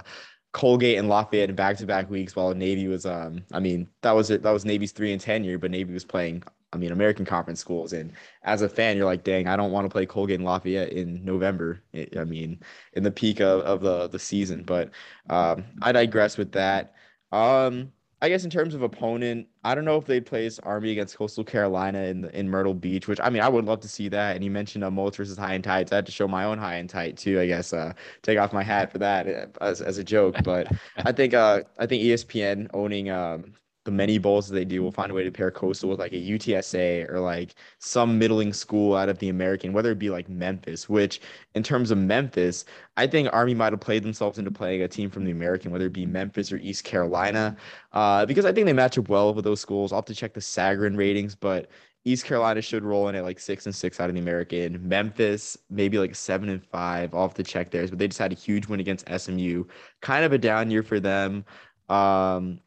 Colgate 0.53 0.99
and 0.99 1.09
Lafayette 1.09 1.51
in 1.51 1.57
back 1.57 1.77
to 1.77 1.87
back 1.87 2.09
weeks 2.11 2.35
while 2.35 2.55
Navy 2.55 2.89
was 2.89 3.07
um 3.07 3.45
I 3.53 3.61
mean 3.61 3.89
that 4.03 4.13
was 4.13 4.31
it 4.31 4.43
that 4.43 4.51
was 4.51 4.65
Navy's 4.65 4.93
three 4.93 5.13
and 5.13 5.21
ten 5.21 5.45
year, 5.45 5.59
but 5.59 5.71
Navy 5.71 5.93
was 5.93 6.05
playing 6.05 6.43
I 6.73 6.79
mean 6.79 6.93
American 6.93 7.25
conference 7.25 7.61
schools. 7.61 7.93
And 7.93 8.13
as 8.43 8.63
a 8.63 8.69
fan 8.69 8.97
you're 8.97 9.07
like 9.07 9.25
dang 9.25 9.47
I 9.47 9.57
don't 9.57 9.73
want 9.73 9.85
to 9.85 9.91
play 9.91 10.07
Colgate 10.07 10.37
and 10.37 10.45
Lafayette 10.45 10.93
in 10.93 11.25
November 11.25 11.83
I 12.19 12.25
mean 12.25 12.61
in 12.95 13.03
the 13.03 13.11
peak 13.11 13.41
of, 13.41 13.61
of 13.63 13.81
the 13.83 14.09
the 14.09 14.19
season. 14.19 14.65
But 14.65 14.91
um 15.31 15.65
I 15.83 15.93
digress 15.93 16.39
with 16.39 16.53
that. 16.53 16.95
Um 17.31 17.93
I 18.21 18.29
guess 18.29 18.43
in 18.43 18.51
terms 18.51 18.75
of 18.75 18.83
opponent, 18.83 19.47
I 19.63 19.75
don't 19.75 19.85
know 19.85 19.97
if 19.97 20.05
they 20.05 20.21
plays 20.21 20.59
Army 20.61 20.91
against 20.91 21.17
Coastal 21.17 21.45
Carolina 21.45 22.03
in 22.03 22.23
the, 22.23 22.37
in 22.37 22.49
Myrtle 22.49 22.75
Beach, 22.75 23.07
which 23.07 23.21
I 23.23 23.31
mean 23.31 23.43
I 23.43 23.49
would 23.49 23.65
love 23.65 23.81
to 23.81 23.89
see 23.89 24.09
that. 24.09 24.35
And 24.35 24.45
you 24.45 24.51
mentioned 24.51 24.83
uh, 24.83 24.91
Moults 24.91 25.17
versus 25.17 25.39
High 25.39 25.55
and. 25.55 25.65
So 25.65 25.73
I 25.73 25.95
had 25.97 26.07
to 26.07 26.13
show 26.13 26.27
my 26.27 26.45
own 26.45 26.59
High 26.59 26.77
and 26.77 26.91
Tight 26.91 27.17
too. 27.17 27.39
I 27.41 27.47
guess 27.47 27.73
uh, 27.73 27.93
take 28.23 28.39
off 28.39 28.53
my 28.53 28.63
hat 28.63 28.91
for 28.91 28.99
that 28.99 29.29
uh, 29.29 29.65
as, 29.65 29.81
as 29.81 29.99
a 29.99 30.05
joke. 30.05 30.37
But 30.43 30.73
I 30.97 31.13
think 31.13 31.35
uh, 31.35 31.63
I 31.79 31.87
think 31.87 32.03
ESPN 32.03 32.69
owning 32.75 33.11
um, 33.11 33.53
the 33.89 33.93
many 33.93 34.19
bowls 34.19 34.47
that 34.47 34.55
they 34.55 34.67
do 34.67 34.83
will 34.83 34.93
find 34.93 35.11
a 35.11 35.15
way 35.15 35.25
to 35.25 35.31
pair 35.31 35.51
Coastal 35.51 35.89
with 35.89 35.99
like 35.99 36.13
a 36.13 36.17
UTSA 36.17 37.11
or 37.11 37.21
like 37.21 37.55
some 37.79 38.19
middling 38.19 38.53
school 38.53 38.95
out 38.95 39.09
of 39.09 39.19
the 39.19 39.31
American, 39.31 39.73
whether 39.73 39.91
it 39.91 39.99
be 39.99 40.11
like 40.11 40.29
Memphis, 40.29 40.91
which 40.91 41.23
in 41.55 41.63
terms 41.63 41.91
of 41.91 41.97
Memphis, 41.97 42.67
I 42.99 43.07
think 43.07 43.31
Army 43.33 43.55
might 43.55 43.73
have 43.73 43.81
played 43.81 44.03
themselves 44.03 44.39
into 44.39 44.51
playing 44.51 44.83
a 44.83 44.89
team 44.89 45.09
from 45.09 45.25
the 45.25 45.31
American, 45.31 45.71
whether 45.71 45.87
it 45.87 45.95
be 45.95 46.05
Memphis 46.05 46.53
or 46.53 46.59
East 46.59 46.85
Carolina, 46.85 47.57
uh, 47.95 48.27
because 48.27 48.45
I 48.45 48.53
think 48.53 48.67
they 48.67 48.75
match 48.75 48.99
up 48.99 49.09
well 49.09 49.33
with 49.33 49.47
those 49.47 49.59
schools. 49.63 49.91
I'll 49.91 50.01
have 50.01 50.05
to 50.05 50.15
check 50.15 50.35
the 50.35 50.41
Sagarin 50.41 50.95
ratings, 50.95 51.35
but 51.35 51.71
East 52.05 52.27
Carolina 52.27 52.61
should 52.61 52.85
roll 52.85 53.09
in 53.09 53.15
at 53.15 53.25
like 53.25 53.39
six 53.39 53.65
and 53.65 53.75
six 53.75 54.01
out 54.01 54.11
of 54.11 54.15
the 54.15 54.21
American. 54.21 54.87
Memphis, 54.87 55.57
maybe 55.71 55.99
like 55.99 56.15
seven 56.15 56.51
and 56.51 56.63
five. 56.63 57.15
I'll 57.15 57.23
have 57.23 57.35
to 57.35 57.43
check 57.43 57.71
theirs, 57.71 57.89
but 57.89 57.99
they 57.99 58.09
just 58.09 58.21
had 58.21 58.33
a 58.33 58.37
huge 58.37 58.67
win 58.67 58.81
against 58.81 59.09
SMU. 59.09 59.65
Kind 60.03 60.27
of 60.27 60.35
a 60.35 60.39
down 60.39 60.71
year 60.71 60.83
for 60.83 61.01
them. 61.01 61.47
Um, 61.89 62.61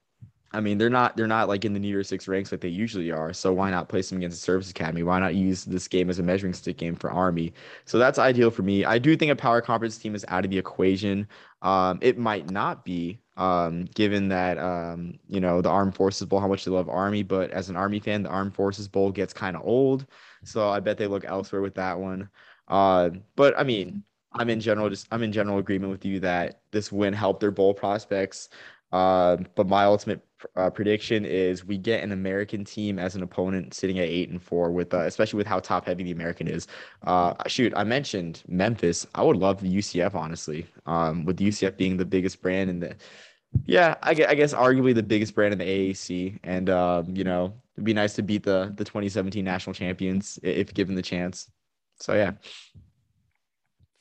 I 0.53 0.59
mean, 0.59 0.77
they're 0.77 0.89
not 0.89 1.15
they're 1.15 1.27
not 1.27 1.47
like 1.47 1.63
in 1.63 1.73
the 1.73 1.79
New 1.79 1.87
Year 1.87 2.03
Six 2.03 2.27
ranks 2.27 2.51
like 2.51 2.61
they 2.61 2.67
usually 2.67 3.09
are. 3.11 3.31
So 3.33 3.53
why 3.53 3.71
not 3.71 3.87
place 3.87 4.09
them 4.09 4.17
against 4.17 4.37
the 4.37 4.43
Service 4.43 4.69
Academy? 4.69 5.03
Why 5.03 5.19
not 5.19 5.35
use 5.35 5.63
this 5.63 5.87
game 5.87 6.09
as 6.09 6.19
a 6.19 6.23
measuring 6.23 6.53
stick 6.53 6.77
game 6.77 6.95
for 6.95 7.09
Army? 7.09 7.53
So 7.85 7.97
that's 7.97 8.19
ideal 8.19 8.51
for 8.51 8.61
me. 8.63 8.83
I 8.83 8.97
do 8.99 9.15
think 9.15 9.31
a 9.31 9.35
power 9.35 9.61
conference 9.61 9.97
team 9.97 10.13
is 10.13 10.25
out 10.27 10.43
of 10.43 10.51
the 10.51 10.57
equation. 10.57 11.27
Um, 11.61 11.99
it 12.01 12.17
might 12.17 12.49
not 12.49 12.83
be, 12.83 13.19
um, 13.37 13.85
given 13.95 14.27
that 14.29 14.57
um, 14.57 15.19
you 15.27 15.39
know 15.39 15.61
the 15.61 15.69
Armed 15.69 15.95
Forces 15.95 16.27
Bowl, 16.27 16.41
how 16.41 16.47
much 16.47 16.65
they 16.65 16.71
love 16.71 16.89
Army. 16.89 17.23
But 17.23 17.51
as 17.51 17.69
an 17.69 17.77
Army 17.77 17.99
fan, 17.99 18.23
the 18.23 18.29
Armed 18.29 18.53
Forces 18.53 18.87
Bowl 18.89 19.11
gets 19.11 19.33
kind 19.33 19.55
of 19.55 19.63
old, 19.65 20.05
so 20.43 20.69
I 20.69 20.81
bet 20.81 20.97
they 20.97 21.07
look 21.07 21.23
elsewhere 21.25 21.61
with 21.61 21.75
that 21.75 21.97
one. 21.99 22.29
Uh, 22.67 23.11
but 23.35 23.57
I 23.57 23.63
mean, 23.63 24.03
I'm 24.33 24.49
in 24.49 24.59
general 24.59 24.89
just 24.89 25.07
I'm 25.11 25.23
in 25.23 25.31
general 25.31 25.59
agreement 25.59 25.91
with 25.91 26.05
you 26.05 26.19
that 26.21 26.61
this 26.71 26.91
win 26.91 27.13
helped 27.13 27.39
their 27.41 27.51
bowl 27.51 27.73
prospects. 27.73 28.49
Uh, 28.91 29.37
but 29.55 29.67
my 29.67 29.85
ultimate 29.85 30.21
uh, 30.55 30.69
prediction 30.69 31.25
is 31.25 31.65
we 31.65 31.77
get 31.77 32.03
an 32.03 32.11
American 32.11 32.65
team 32.65 32.99
as 32.99 33.15
an 33.15 33.23
opponent 33.23 33.73
sitting 33.73 33.99
at 33.99 34.05
eight 34.05 34.29
and 34.29 34.41
four 34.41 34.71
with, 34.71 34.93
uh, 34.93 35.01
especially 35.01 35.37
with 35.37 35.47
how 35.47 35.59
top 35.59 35.85
heavy 35.85 36.03
the 36.03 36.11
American 36.11 36.47
is. 36.47 36.67
Uh, 37.05 37.33
shoot, 37.47 37.73
I 37.75 37.83
mentioned 37.83 38.43
Memphis. 38.47 39.05
I 39.15 39.23
would 39.23 39.37
love 39.37 39.61
the 39.61 39.77
UCF 39.77 40.15
honestly. 40.15 40.67
Um, 40.85 41.25
with 41.25 41.39
UCF 41.39 41.77
being 41.77 41.97
the 41.97 42.05
biggest 42.05 42.41
brand 42.41 42.69
in 42.69 42.79
the, 42.79 42.95
yeah, 43.65 43.95
I 44.01 44.11
I 44.11 44.35
guess 44.35 44.53
arguably 44.53 44.95
the 44.95 45.03
biggest 45.03 45.35
brand 45.35 45.53
in 45.53 45.59
the 45.59 45.65
AAC, 45.65 46.39
and 46.43 46.69
um, 46.69 47.15
you 47.15 47.25
know, 47.25 47.53
it'd 47.75 47.83
be 47.83 47.93
nice 47.93 48.13
to 48.13 48.21
beat 48.21 48.43
the 48.43 48.73
the 48.75 48.85
2017 48.85 49.43
national 49.43 49.73
champions 49.73 50.39
if 50.41 50.73
given 50.73 50.95
the 50.95 51.01
chance. 51.01 51.49
So 51.99 52.13
yeah, 52.13 52.31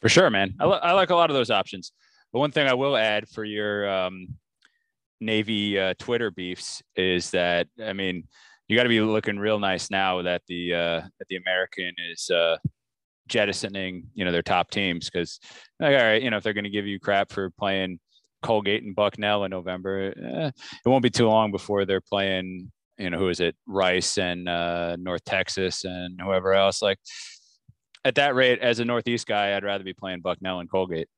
for 0.00 0.09
sure, 0.09 0.31
man. 0.31 0.55
I, 0.61 0.66
I 0.66 0.92
like 0.92 1.11
a 1.11 1.16
lot 1.16 1.31
of 1.31 1.37
those 1.37 1.50
options. 1.50 1.92
But 2.33 2.38
one 2.38 2.53
thing 2.53 2.68
I 2.68 2.74
will 2.74 2.96
add 2.96 3.29
for 3.29 3.44
your 3.44 3.90
um, 3.90 4.29
Navy 5.20 5.78
uh, 5.78 5.94
Twitter 5.98 6.30
beefs 6.30 6.83
is 6.96 7.30
that 7.30 7.68
I 7.85 7.92
mean 7.92 8.24
you 8.68 8.76
got 8.76 8.85
to 8.85 8.88
be 8.88 9.00
looking 9.00 9.38
real 9.38 9.59
nice 9.59 9.90
now 9.90 10.22
that 10.22 10.42
the 10.46 10.74
uh, 10.74 11.00
that 11.18 11.28
the 11.28 11.37
American 11.37 11.92
is 12.11 12.30
uh, 12.30 12.56
jettisoning 13.28 14.04
you 14.14 14.24
know 14.24 14.33
their 14.33 14.42
top 14.42 14.70
teams 14.70 15.11
because 15.11 15.38
like, 15.78 15.96
all 15.96 16.04
right 16.04 16.22
you 16.22 16.30
know 16.30 16.37
if 16.37 16.42
they're 16.42 16.52
going 16.52 16.64
to 16.64 16.70
give 16.70 16.87
you 16.87 16.98
crap 16.98 17.30
for 17.33 17.50
playing 17.50 17.98
Colgate 18.42 18.83
and 18.83 18.94
Bucknell 18.94 19.44
in 19.44 19.50
November 19.50 20.14
eh, 20.16 20.50
it 20.85 20.88
won't 20.88 21.02
be 21.02 21.11
too 21.11 21.28
long 21.28 21.52
before 21.52 21.85
they're 21.85 22.00
playing 22.00 22.70
you 22.98 23.11
know 23.11 23.18
who 23.18 23.28
is 23.28 23.40
it 23.40 23.56
Rice 23.66 24.18
and 24.18 24.48
uh, 24.48 24.96
North 24.96 25.24
Texas 25.24 25.85
and 25.85 26.20
whoever 26.20 26.54
else 26.54 26.83
like 26.83 26.98
at 28.04 28.14
that 28.16 28.35
rate 28.35 28.61
as 28.61 28.80
a 28.80 28.85
Northeast 28.85 29.26
guy 29.26 29.56
I'd 29.56 29.64
rather 29.64 29.85
be 29.85 29.94
playing 29.94 30.20
Bucknell 30.20 30.61
and 30.61 30.70
Colgate. 30.70 31.09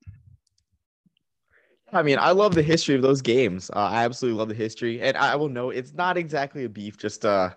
I 1.93 2.03
mean, 2.03 2.17
I 2.19 2.31
love 2.31 2.55
the 2.55 2.63
history 2.63 2.95
of 2.95 3.01
those 3.01 3.21
games. 3.21 3.69
Uh, 3.71 3.79
I 3.79 4.05
absolutely 4.05 4.39
love 4.39 4.49
the 4.49 4.55
history, 4.55 5.01
and 5.01 5.15
I 5.17 5.35
will 5.35 5.49
know 5.49 5.69
it's 5.69 5.93
not 5.93 6.17
exactly 6.17 6.65
a 6.65 6.69
beef, 6.69 6.97
just 6.97 7.23
a 7.25 7.55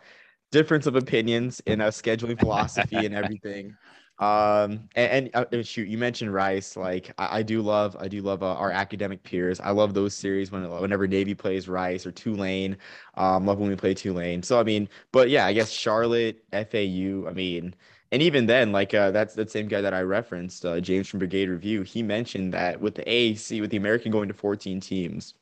difference 0.53 0.87
of 0.87 0.97
opinions 0.97 1.61
in 1.67 1.81
a 1.81 1.89
scheduling 1.89 2.39
philosophy 2.39 3.05
and 3.07 3.15
everything. 3.17 3.77
Um, 4.19 4.89
and, 4.97 5.31
and 5.35 5.55
uh, 5.55 5.63
shoot, 5.63 5.89
you 5.89 5.99
mentioned 5.99 6.33
Rice. 6.33 6.77
Like, 6.77 7.13
I, 7.19 7.39
I 7.39 7.43
do 7.43 7.63
love, 7.63 7.97
I 8.01 8.09
do 8.09 8.23
love 8.23 8.43
uh, 8.43 8.55
our 8.55 8.71
academic 8.71 9.23
peers. 9.23 9.61
I 9.61 9.71
love 9.71 9.95
those 9.95 10.15
series 10.15 10.51
when 10.51 10.69
whenever 10.71 11.07
Navy 11.07 11.35
plays 11.35 11.69
Rice 11.69 12.07
or 12.07 12.13
Tulane. 12.13 12.77
Um, 13.17 13.47
love 13.47 13.59
when 13.59 13.69
we 13.71 13.77
play 13.77 13.95
Tulane. 13.95 14.43
So 14.43 14.59
I 14.61 14.63
mean, 14.65 14.89
but 15.13 15.31
yeah, 15.31 15.47
I 15.47 15.53
guess 15.53 15.71
Charlotte, 15.71 16.43
FAU. 16.53 17.27
I 17.29 17.33
mean 17.33 17.75
and 18.17 18.23
even 18.23 18.47
then, 18.47 18.73
like 18.73 18.95
uh, 18.95 19.11
that's 19.11 19.35
the 19.35 19.47
same 19.47 19.69
guy 19.69 19.83
that 19.83 19.93
I 19.93 20.01
referenced, 20.01 20.65
uh, 20.65 20.81
James 20.81 21.07
from 21.07 21.19
Brigade 21.19 21.51
Review. 21.51 21.83
He 21.83 22.03
mentioned 22.03 22.55
that 22.55 22.81
with 22.81 22.95
the 22.95 23.03
AAC, 23.05 23.61
with 23.61 23.69
the 23.71 23.77
American 23.77 24.11
going 24.11 24.29
to 24.29 24.33
14 24.33 24.81
teams, 24.81 25.35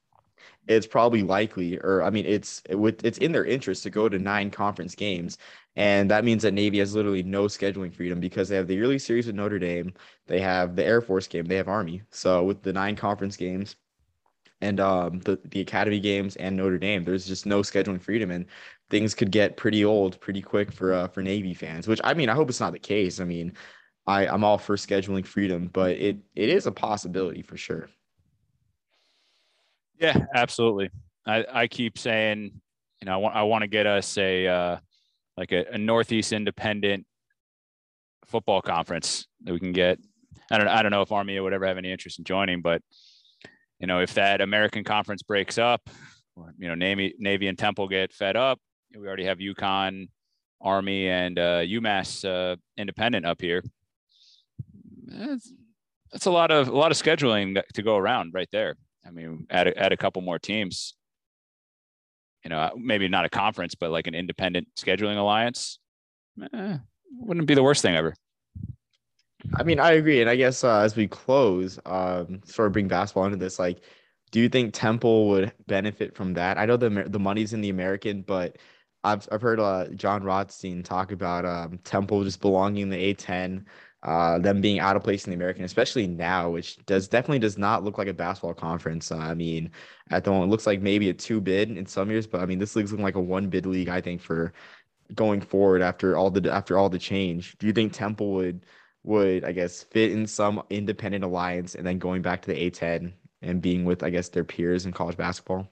it's 0.67 0.85
probably 0.85 1.23
likely, 1.23 1.79
or 1.79 2.03
I 2.03 2.11
mean, 2.11 2.27
it's 2.27 2.63
with 2.71 3.05
it's 3.05 3.19
in 3.19 3.31
their 3.31 3.45
interest 3.45 3.85
to 3.85 3.91
go 3.91 4.09
to 4.09 4.19
nine 4.19 4.51
conference 4.51 4.97
games, 4.97 5.39
and 5.77 6.11
that 6.11 6.25
means 6.25 6.43
that 6.43 6.51
Navy 6.51 6.81
has 6.81 6.97
literally 6.97 7.23
no 7.23 7.45
scheduling 7.45 7.95
freedom 7.95 8.19
because 8.19 8.49
they 8.49 8.57
have 8.57 8.67
the 8.67 8.75
yearly 8.75 8.99
series 8.99 9.29
with 9.29 9.37
Notre 9.37 9.61
Dame, 9.61 9.95
they 10.27 10.41
have 10.41 10.75
the 10.75 10.85
Air 10.85 11.01
Force 11.01 11.29
game, 11.29 11.45
they 11.45 11.55
have 11.57 11.69
Army. 11.69 12.03
So 12.11 12.43
with 12.43 12.63
the 12.65 12.73
nine 12.73 12.97
conference 12.97 13.37
games, 13.37 13.77
and 14.61 14.81
um, 14.81 15.21
the 15.21 15.39
the 15.47 15.61
academy 15.61 16.01
games 16.01 16.37
and 16.37 16.57
Notre 16.57 16.79
Dame. 16.79 17.05
There's 17.05 17.27
just 17.27 17.47
no 17.47 17.61
scheduling 17.61 18.01
freedom, 18.01 18.31
and 18.31 18.47
things 18.91 19.15
could 19.15 19.31
get 19.31 19.57
pretty 19.57 19.85
old 19.85 20.21
pretty 20.21 20.43
quick 20.43 20.73
for 20.73 20.93
uh, 20.93 21.09
for 21.09 21.23
Navy 21.23 21.55
fans. 21.55 21.87
Which 21.87 22.01
I 22.05 22.15
mean, 22.15 22.29
I 22.29 22.35
hope 22.35 22.49
it's 22.49 22.61
not 22.61 22.73
the 22.73 22.79
case. 22.79 23.21
I 23.21 23.25
mean, 23.25 23.53
I 24.07 24.27
I'm 24.27 24.45
all 24.45 24.59
for 24.59 24.77
scheduling 24.77 25.27
freedom, 25.27 25.71
but 25.73 25.93
it 25.93 26.19
it 26.35 26.49
is 26.49 26.67
a 26.67 26.73
possibility 26.73 27.43
for 27.43 27.57
sure. 27.57 27.89
Yeah, 29.99 30.17
absolutely. 30.35 30.91
I 31.27 31.45
I 31.51 31.67
keep 31.67 31.99
saying, 31.99 32.61
you 33.01 33.07
know, 33.07 33.13
I 33.13 33.17
want 33.17 33.37
I 33.37 33.43
want 33.43 33.63
to 33.63 33.69
get 33.69 33.87
us 33.87 34.17
a 34.19 34.47
uh, 34.47 34.77
like 35.37 35.53
a, 35.53 35.65
a 35.73 35.79
Northeast 35.79 36.33
Independent 36.33 37.07
football 38.27 38.63
conference 38.63 39.27
that 39.43 39.53
we 39.53 39.61
can 39.61 39.73
get. 39.73 39.99
I 40.51 40.59
don't 40.59 40.69
I 40.69 40.83
don't 40.83 40.91
know 40.91 41.03
if 41.03 41.13
Army 41.13 41.39
would 41.39 41.53
ever 41.53 41.67
have 41.67 41.79
any 41.79 41.91
interest 41.91 42.19
in 42.19 42.25
joining, 42.25 42.61
but 42.61 42.83
you 43.85 43.87
know, 43.87 44.01
if 44.01 44.15
that 44.15 44.41
American 44.41 44.83
conference 44.83 45.23
breaks 45.23 45.59
up, 45.59 45.91
you 46.59 46.69
know, 46.69 46.75
Navy 46.75 47.15
Navy 47.19 47.49
and 47.49 47.59
Temple 47.59 47.87
get 47.87 48.15
fed 48.15 48.35
up, 48.35 48.59
we 48.97 49.07
already 49.07 49.27
have 49.27 49.37
UConn, 49.37 50.09
Army, 50.59 51.07
and 51.07 51.39
uh, 51.39 51.61
UMass 51.61 52.25
uh, 52.25 52.57
Independent 52.79 53.27
up 53.27 53.43
here. 53.43 53.63
That's, 55.05 55.53
that's 56.11 56.25
a 56.25 56.31
lot 56.31 56.51
of 56.51 56.69
a 56.69 56.75
lot 56.75 56.93
of 56.93 56.97
scheduling 56.97 57.61
to 57.75 57.83
go 57.83 57.99
around 57.99 58.33
right 58.33 58.49
there. 58.53 58.77
I 59.07 59.11
mean, 59.11 59.47
add 59.51 59.69
a, 59.69 59.79
add 59.79 59.93
a 59.93 59.99
couple 59.99 60.23
more 60.23 60.39
teams. 60.39 60.95
You 62.43 62.49
know, 62.49 62.71
maybe 62.79 63.07
not 63.09 63.27
a 63.27 63.29
conference, 63.29 63.75
but 63.75 63.91
like 63.91 64.07
an 64.07 64.15
independent 64.15 64.69
scheduling 64.79 65.19
alliance. 65.19 65.79
Eh, 66.55 66.79
wouldn't 67.19 67.47
be 67.47 67.55
the 67.55 67.63
worst 67.63 67.83
thing 67.83 67.97
ever. 67.97 68.15
I 69.53 69.63
mean, 69.63 69.79
I 69.79 69.93
agree, 69.93 70.21
and 70.21 70.29
I 70.31 70.37
guess 70.37 70.65
uh, 70.65 70.81
as 70.81 70.97
we 70.97 71.07
close, 71.07 71.79
um, 71.87 72.41
sort 72.45 72.67
of 72.67 72.73
bring 72.73 72.89
basketball 72.89 73.27
into 73.27 73.37
this, 73.37 73.59
like, 73.59 73.81
do 74.33 74.41
you 74.41 74.49
think 74.49 74.75
Temple 74.75 75.29
would 75.29 75.53
benefit 75.67 76.17
from 76.17 76.35
that? 76.35 76.59
I 76.59 76.67
know 76.67 76.77
the 76.77 76.89
the 77.09 77.21
money's 77.21 77.53
in 77.53 77.61
the 77.61 77.71
American, 77.71 78.23
but 78.23 78.59
I've 79.05 79.29
I've 79.31 79.43
heard 79.43 79.61
uh, 79.61 79.89
Jon 79.95 80.25
Rothstein 80.25 80.83
talk 80.83 81.13
about 81.13 81.45
um, 81.45 81.79
Temple 81.85 82.25
just 82.25 82.41
belonging 82.41 82.83
in 82.83 82.91
the 82.91 83.15
A10, 83.15 83.65
uh, 84.03 84.39
them 84.41 84.61
being 84.61 84.81
out 84.81 84.97
of 84.97 85.05
place 85.05 85.25
in 85.27 85.31
the 85.31 85.37
American, 85.37 85.65
especially 85.65 86.07
now, 86.09 86.51
which 86.51 86.85
does 86.87 87.07
definitely 87.07 87.39
does 87.39 87.59
not 87.59 87.85
look 87.85 87.97
like 87.99 88.09
a 88.09 88.15
basketball 88.15 88.55
conference. 88.55 89.13
Uh, 89.13 89.19
I 89.19 89.35
mean, 89.35 89.71
at 90.11 90.25
the 90.25 90.31
moment, 90.31 90.49
it 90.49 90.53
looks 90.53 90.67
like 90.67 90.81
maybe 90.83 91.11
a 91.11 91.15
two 91.15 91.41
bid 91.41 91.71
in 91.71 91.87
some 91.87 92.11
years, 92.11 92.27
but 92.27 92.41
I 92.41 92.47
mean, 92.47 92.59
this 92.59 92.75
league's 92.75 92.91
looking 92.93 93.05
like 93.05 93.15
a 93.17 93.21
one 93.21 93.49
bid 93.49 93.67
league. 93.67 93.89
I 93.89 94.01
think 94.01 94.21
for 94.21 94.53
going 95.15 95.41
forward 95.41 95.83
after 95.83 96.17
all 96.17 96.31
the 96.31 96.51
after 96.53 96.79
all 96.79 96.89
the 96.89 96.99
change, 96.99 97.57
do 97.59 97.67
you 97.67 97.73
think 97.73 97.93
Temple 97.93 98.33
would 98.35 98.67
would 99.05 99.45
I 99.45 99.53
guess 99.53 99.83
fit 99.83 100.13
in 100.13 100.27
some 100.27 100.63
independent 100.71 101.25
alliance 101.25 101.75
and 101.75 101.87
then 101.87 101.99
going 101.99 102.23
back 102.23 102.43
to 102.43 102.49
the 102.49 102.71
A10 102.71 103.13
and 103.43 103.63
being 103.63 103.85
with 103.85 104.03
I 104.03 104.11
guess 104.11 104.29
their 104.29 104.45
peers 104.45 104.87
in 104.87 104.93
college 104.93 105.17
basketball? 105.17 105.69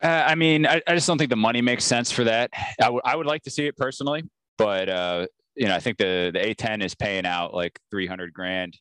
Uh, 0.00 0.24
I 0.26 0.34
mean, 0.34 0.66
I, 0.66 0.82
I, 0.86 0.94
just 0.94 1.06
don't 1.06 1.16
think 1.16 1.30
the 1.30 1.36
money 1.36 1.60
makes 1.60 1.84
sense 1.84 2.10
for 2.10 2.24
that. 2.24 2.50
I, 2.80 2.84
w- 2.86 3.02
I 3.04 3.14
would 3.14 3.26
like 3.26 3.42
to 3.42 3.50
see 3.50 3.66
it 3.66 3.76
personally, 3.76 4.24
but 4.58 4.88
uh, 4.88 5.26
you 5.54 5.68
know, 5.68 5.76
I 5.76 5.80
think 5.80 5.98
the 5.98 6.30
the 6.32 6.40
A10 6.40 6.82
is 6.82 6.94
paying 6.94 7.24
out 7.24 7.54
like 7.54 7.78
300 7.90 8.32
grand 8.32 8.76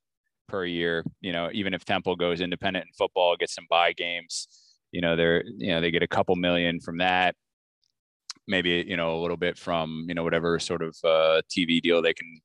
per 0.48 0.66
year. 0.66 1.04
You 1.20 1.32
know, 1.32 1.50
even 1.54 1.76
if 1.76 1.86
Temple 1.86 2.16
goes 2.16 2.42
independent 2.42 2.88
in 2.88 2.94
football, 2.94 3.36
gets 3.38 3.54
some 3.54 3.68
buy 3.70 3.94
games, 3.94 4.48
you 4.92 5.02
know, 5.02 5.16
they're 5.16 5.44
you 5.46 5.72
know 5.72 5.82
they 5.82 5.92
get 5.92 6.04
a 6.04 6.08
couple 6.08 6.36
million 6.36 6.80
from 6.80 6.98
that. 6.98 7.36
Maybe 8.48 8.84
you 8.88 8.98
know 8.98 9.16
a 9.16 9.22
little 9.22 9.38
bit 9.38 9.60
from 9.60 10.06
you 10.08 10.16
know 10.16 10.24
whatever 10.24 10.58
sort 10.58 10.82
of 10.82 10.96
uh, 11.04 11.42
TV 11.56 11.82
deal 11.82 12.02
they 12.02 12.14
can 12.14 12.42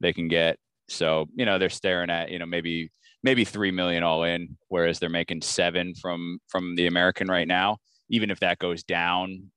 they 0.00 0.12
can 0.12 0.28
get. 0.28 0.58
So 0.88 1.26
you 1.34 1.46
know 1.46 1.58
they're 1.58 1.70
staring 1.70 2.10
at 2.10 2.30
you 2.30 2.38
know 2.38 2.46
maybe 2.46 2.90
maybe 3.22 3.44
three 3.44 3.70
million 3.70 4.02
all 4.02 4.24
in, 4.24 4.56
whereas 4.68 4.98
they're 4.98 5.08
making 5.08 5.42
seven 5.42 5.94
from 5.94 6.38
from 6.48 6.74
the 6.76 6.86
American 6.86 7.28
right 7.28 7.48
now 7.48 7.78
even 8.10 8.30
if 8.30 8.40
that 8.40 8.58
goes 8.58 8.82
down, 8.82 9.50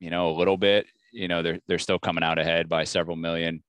you 0.00 0.10
know, 0.10 0.28
a 0.28 0.36
little 0.36 0.56
bit, 0.58 0.86
you 1.12 1.28
know, 1.28 1.42
they're 1.42 1.60
they're 1.66 1.78
still 1.78 1.98
coming 1.98 2.24
out 2.24 2.38
ahead 2.38 2.68
by 2.68 2.84
several 2.84 3.16
million. 3.16 3.62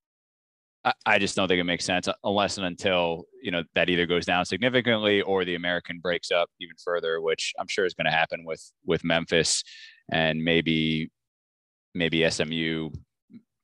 I, 0.84 0.94
I 1.06 1.20
just 1.20 1.36
don't 1.36 1.48
think 1.48 1.62
it 1.62 1.66
makes 1.66 1.86
sense 1.86 2.10
unless 2.24 2.58
and 2.58 2.66
until 2.66 3.26
you 3.42 3.52
know 3.52 3.64
that 3.76 3.90
either 3.90 4.06
goes 4.06 4.26
down 4.26 4.44
significantly 4.44 5.22
or 5.22 5.46
the 5.46 5.56
American 5.56 6.00
breaks 6.00 6.32
up 6.32 6.50
even 6.60 6.76
further, 6.84 7.22
which 7.22 7.54
I'm 7.60 7.68
sure 7.68 7.86
is 7.86 7.94
going 7.94 8.06
to 8.06 8.12
happen 8.12 8.44
with 8.44 8.72
with 8.86 9.06
Memphis 9.06 9.64
and 10.12 10.44
maybe 10.44 11.10
maybe 11.94 12.30
SMU. 12.30 12.90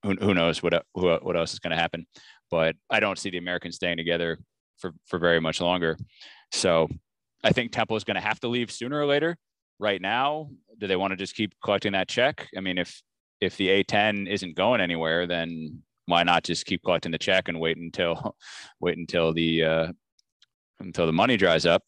Who, 0.04 0.16
who 0.16 0.34
knows 0.34 0.62
what 0.62 0.86
who, 0.94 1.16
what 1.16 1.36
else 1.36 1.54
is 1.54 1.60
going 1.60 1.72
to 1.72 1.82
happen? 1.82 2.06
But 2.54 2.76
I 2.88 3.00
don't 3.00 3.18
see 3.18 3.32
the 3.32 3.40
Americans 3.40 3.78
staying 3.78 3.98
together 3.98 4.38
for 4.78 4.92
for 5.08 5.18
very 5.18 5.42
much 5.42 5.60
longer. 5.60 5.98
So 6.52 6.88
I 7.44 7.52
think 7.52 7.72
Temple 7.72 7.98
is 7.98 8.04
going 8.04 8.14
to 8.14 8.22
have 8.22 8.40
to 8.42 8.48
leave 8.48 8.70
sooner 8.72 9.00
or 9.00 9.08
later 9.08 9.40
right 9.80 10.00
now? 10.00 10.52
Do 10.78 10.86
they 10.86 10.96
want 10.96 11.14
to 11.14 11.18
just 11.18 11.36
keep 11.36 11.52
collecting 11.64 11.94
that 11.94 12.08
check? 12.08 12.48
I 12.56 12.62
mean, 12.62 12.78
if 12.78 13.02
if 13.42 13.58
the 13.58 13.70
A10 13.70 14.30
isn't 14.30 14.56
going 14.56 14.82
anywhere, 14.82 15.26
then 15.26 15.82
why 16.06 16.22
not 16.22 16.44
just 16.44 16.68
keep 16.68 16.84
collecting 16.84 17.12
the 17.12 17.18
check 17.18 17.48
and 17.48 17.60
wait 17.60 17.78
until 17.78 18.36
wait 18.80 19.00
until 19.00 19.34
the 19.34 19.64
uh, 19.64 19.88
until 20.80 21.08
the 21.08 21.12
money 21.12 21.38
dries 21.38 21.66
up? 21.66 21.82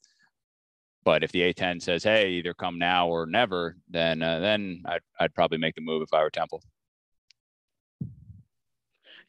But 1.04 1.24
if 1.24 1.32
the 1.32 1.54
A10 1.54 1.80
says, 1.80 2.04
"Hey, 2.04 2.30
either 2.32 2.56
come 2.56 2.80
now 2.80 3.08
or 3.08 3.28
never," 3.28 3.78
then 3.88 4.24
uh, 4.24 4.40
then 4.40 4.82
I'd 4.88 5.04
I'd 5.20 5.36
probably 5.36 5.60
make 5.60 5.76
the 5.76 5.82
move 5.82 6.02
if 6.02 6.12
I 6.12 6.24
were 6.24 6.32
Temple. 6.32 6.64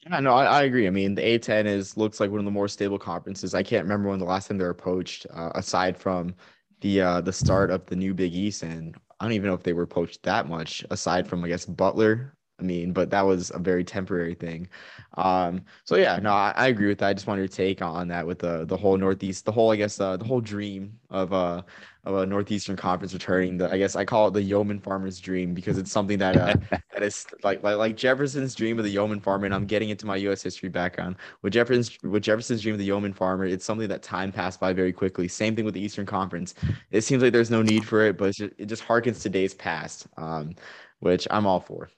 Yeah, 0.09 0.21
no, 0.21 0.35
I, 0.35 0.45
I, 0.45 0.63
agree. 0.63 0.87
I 0.87 0.91
mean, 0.91 1.15
the 1.17 1.23
A10 1.23 1.67
is 1.67 1.97
looks 1.97 2.21
like 2.21 2.31
one 2.31 2.39
of 2.39 2.45
the 2.45 2.51
more 2.51 2.69
stable 2.69 2.99
conferences. 2.99 3.55
I 3.55 3.63
can't 3.63 3.85
remember 3.85 4.09
when 4.09 4.19
the 4.21 4.25
last 4.25 4.47
time 4.49 4.59
they 4.59 4.65
were 4.65 4.75
poached, 4.75 5.27
uh, 5.33 5.51
aside 5.55 5.97
from 5.97 6.35
the 6.81 7.01
uh 7.01 7.21
the 7.23 7.33
start 7.33 7.71
of 7.71 7.87
the 7.87 7.97
new 7.97 8.15
Big 8.15 8.33
East, 8.35 8.63
and 8.63 8.97
I 9.19 9.25
don't 9.25 9.33
even 9.33 9.49
know 9.49 9.55
if 9.55 9.63
they 9.65 9.73
were 9.73 9.87
poached 9.87 10.23
that 10.23 10.49
much 10.49 10.85
aside 10.91 11.27
from 11.27 11.43
I 11.45 11.49
guess 11.49 11.67
Butler. 11.67 12.36
I 12.59 12.63
mean, 12.63 12.93
but 12.93 13.11
that 13.11 13.23
was 13.23 13.53
a 13.55 13.59
very 13.59 13.85
temporary 13.85 14.35
thing. 14.35 14.69
Um, 15.15 15.63
so 15.85 15.97
yeah, 15.97 16.19
no, 16.23 16.33
I, 16.33 16.55
I, 16.57 16.69
agree 16.69 16.89
with 16.89 16.99
that. 16.99 17.09
I 17.09 17.13
just 17.13 17.27
wanted 17.27 17.43
your 17.43 17.49
take 17.49 17.83
on 17.83 18.09
that 18.09 18.27
with 18.27 18.39
the 18.39 18.65
the 18.65 18.77
whole 18.77 18.97
Northeast, 18.97 19.45
the 19.45 19.53
whole 19.53 19.73
I 19.73 19.77
guess 19.77 20.01
uh, 20.01 20.17
the 20.17 20.25
whole 20.25 20.41
dream 20.41 20.99
of 21.11 21.33
uh 21.35 21.63
of 22.05 22.15
a 22.15 22.25
Northeastern 22.25 22.77
Conference 22.77 23.13
returning. 23.13 23.59
The 23.59 23.71
I 23.71 23.77
guess 23.77 23.95
I 23.95 24.07
call 24.07 24.29
it 24.29 24.31
the 24.33 24.43
yeoman 24.43 24.79
farmer's 24.79 25.21
dream 25.21 25.53
because 25.53 25.77
it's 25.77 25.91
something 25.93 26.19
that 26.19 26.37
uh, 26.37 26.55
that 26.93 27.03
is 27.03 27.27
like, 27.43 27.63
like 27.63 27.77
like 27.77 27.97
Jefferson's 27.97 28.55
dream 28.55 28.79
of 28.79 28.85
the 28.85 28.91
yeoman 28.91 29.21
farmer. 29.21 29.45
And 29.45 29.55
I'm 29.55 29.67
getting 29.67 29.91
into 29.91 30.07
my 30.07 30.17
U.S. 30.17 30.43
history 30.43 30.71
background 30.71 31.17
with 31.43 31.53
Jefferson's 31.53 31.99
with 32.05 32.23
Jefferson's 32.23 32.63
dream 32.63 32.75
of 32.75 32.79
the 32.79 32.87
yeoman 32.87 33.13
farmer. 33.13 33.45
It's 33.45 33.67
something 33.67 33.89
that 33.89 34.03
time 34.03 34.33
passed 34.33 34.61
by 34.61 34.73
very 34.73 34.93
quickly. 34.93 35.29
Same 35.29 35.55
thing 35.55 35.67
with 35.67 35.75
the 35.75 35.81
Eastern 35.81 36.07
Conference. 36.07 36.55
It 36.91 37.03
seems 37.03 37.23
like 37.23 37.33
there's 37.35 37.51
no 37.51 37.61
need 37.61 37.85
for 37.85 38.03
it, 38.03 38.17
but 38.17 38.35
just, 38.35 38.55
it 38.57 38.67
just 38.67 38.83
harkens 38.83 39.21
to 39.23 39.29
days 39.29 39.53
past, 39.53 40.07
um, 40.17 40.55
which 41.01 41.29
I'm 41.31 41.47
all 41.47 41.61
for. 41.61 41.91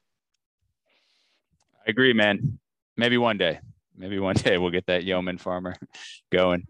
I 1.89 1.91
agree, 1.91 2.13
man. 2.13 2.59
Maybe 2.97 3.19
one 3.19 3.39
day 3.39 3.61
maybe 3.99 4.19
one 4.19 4.37
day 4.37 4.59
we'll 4.59 4.71
get 4.71 4.87
that 4.87 5.05
yeoman 5.05 5.39
farmer 5.39 5.75
going. 6.31 6.67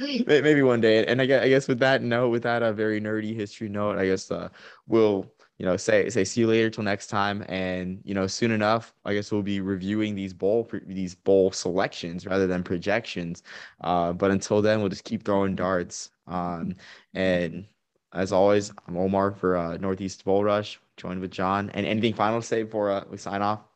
maybe 0.00 0.62
one 0.62 0.80
day. 0.80 1.04
And 1.06 1.20
I 1.20 1.26
guess, 1.26 1.44
I 1.44 1.48
guess 1.48 1.68
with 1.68 1.78
that 1.80 2.02
note, 2.02 2.30
with 2.30 2.42
that 2.42 2.62
a 2.62 2.72
very 2.72 3.00
nerdy 3.00 3.34
history 3.34 3.68
note, 3.68 3.98
I 3.98 4.06
guess 4.06 4.30
uh, 4.30 4.48
we'll 4.86 5.30
you 5.58 5.66
know 5.66 5.76
say 5.76 6.08
say 6.08 6.24
see 6.24 6.40
you 6.42 6.46
later 6.46 6.70
till 6.70 6.84
next 6.84 7.08
time. 7.08 7.44
And 7.48 8.00
you 8.04 8.14
know 8.14 8.26
soon 8.26 8.50
enough, 8.50 8.94
I 9.04 9.14
guess 9.14 9.30
we'll 9.30 9.42
be 9.42 9.60
reviewing 9.60 10.14
these 10.14 10.32
bowl 10.32 10.68
these 10.86 11.14
bowl 11.14 11.52
selections 11.52 12.26
rather 12.26 12.46
than 12.46 12.62
projections. 12.62 13.42
Uh, 13.82 14.12
but 14.12 14.30
until 14.30 14.62
then, 14.62 14.80
we'll 14.80 14.88
just 14.88 15.04
keep 15.04 15.24
throwing 15.24 15.54
darts. 15.54 16.10
Um, 16.26 16.74
and 17.14 17.66
as 18.12 18.32
always, 18.32 18.72
I'm 18.86 18.96
Omar 18.96 19.32
for 19.32 19.56
uh, 19.56 19.76
Northeast 19.76 20.24
Bowl 20.24 20.42
Rush. 20.42 20.80
Joined 20.96 21.20
with 21.20 21.30
John. 21.30 21.70
And 21.74 21.86
anything 21.86 22.14
final 22.14 22.40
to 22.40 22.46
say 22.46 22.62
before 22.62 22.90
uh, 22.90 23.04
we 23.08 23.18
sign 23.18 23.42
off? 23.42 23.67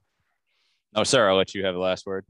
No, 0.94 1.04
sir. 1.04 1.28
I'll 1.28 1.36
let 1.36 1.54
you 1.54 1.64
have 1.64 1.74
the 1.74 1.80
last 1.80 2.06
word. 2.06 2.24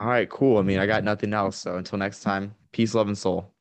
All 0.00 0.08
right, 0.08 0.28
cool. 0.28 0.58
I 0.58 0.62
mean, 0.62 0.78
I 0.78 0.86
got 0.86 1.04
nothing 1.04 1.32
else. 1.32 1.56
So 1.56 1.76
until 1.76 1.98
next 1.98 2.20
time, 2.20 2.54
peace, 2.72 2.94
love, 2.94 3.08
and 3.08 3.18
soul. 3.18 3.51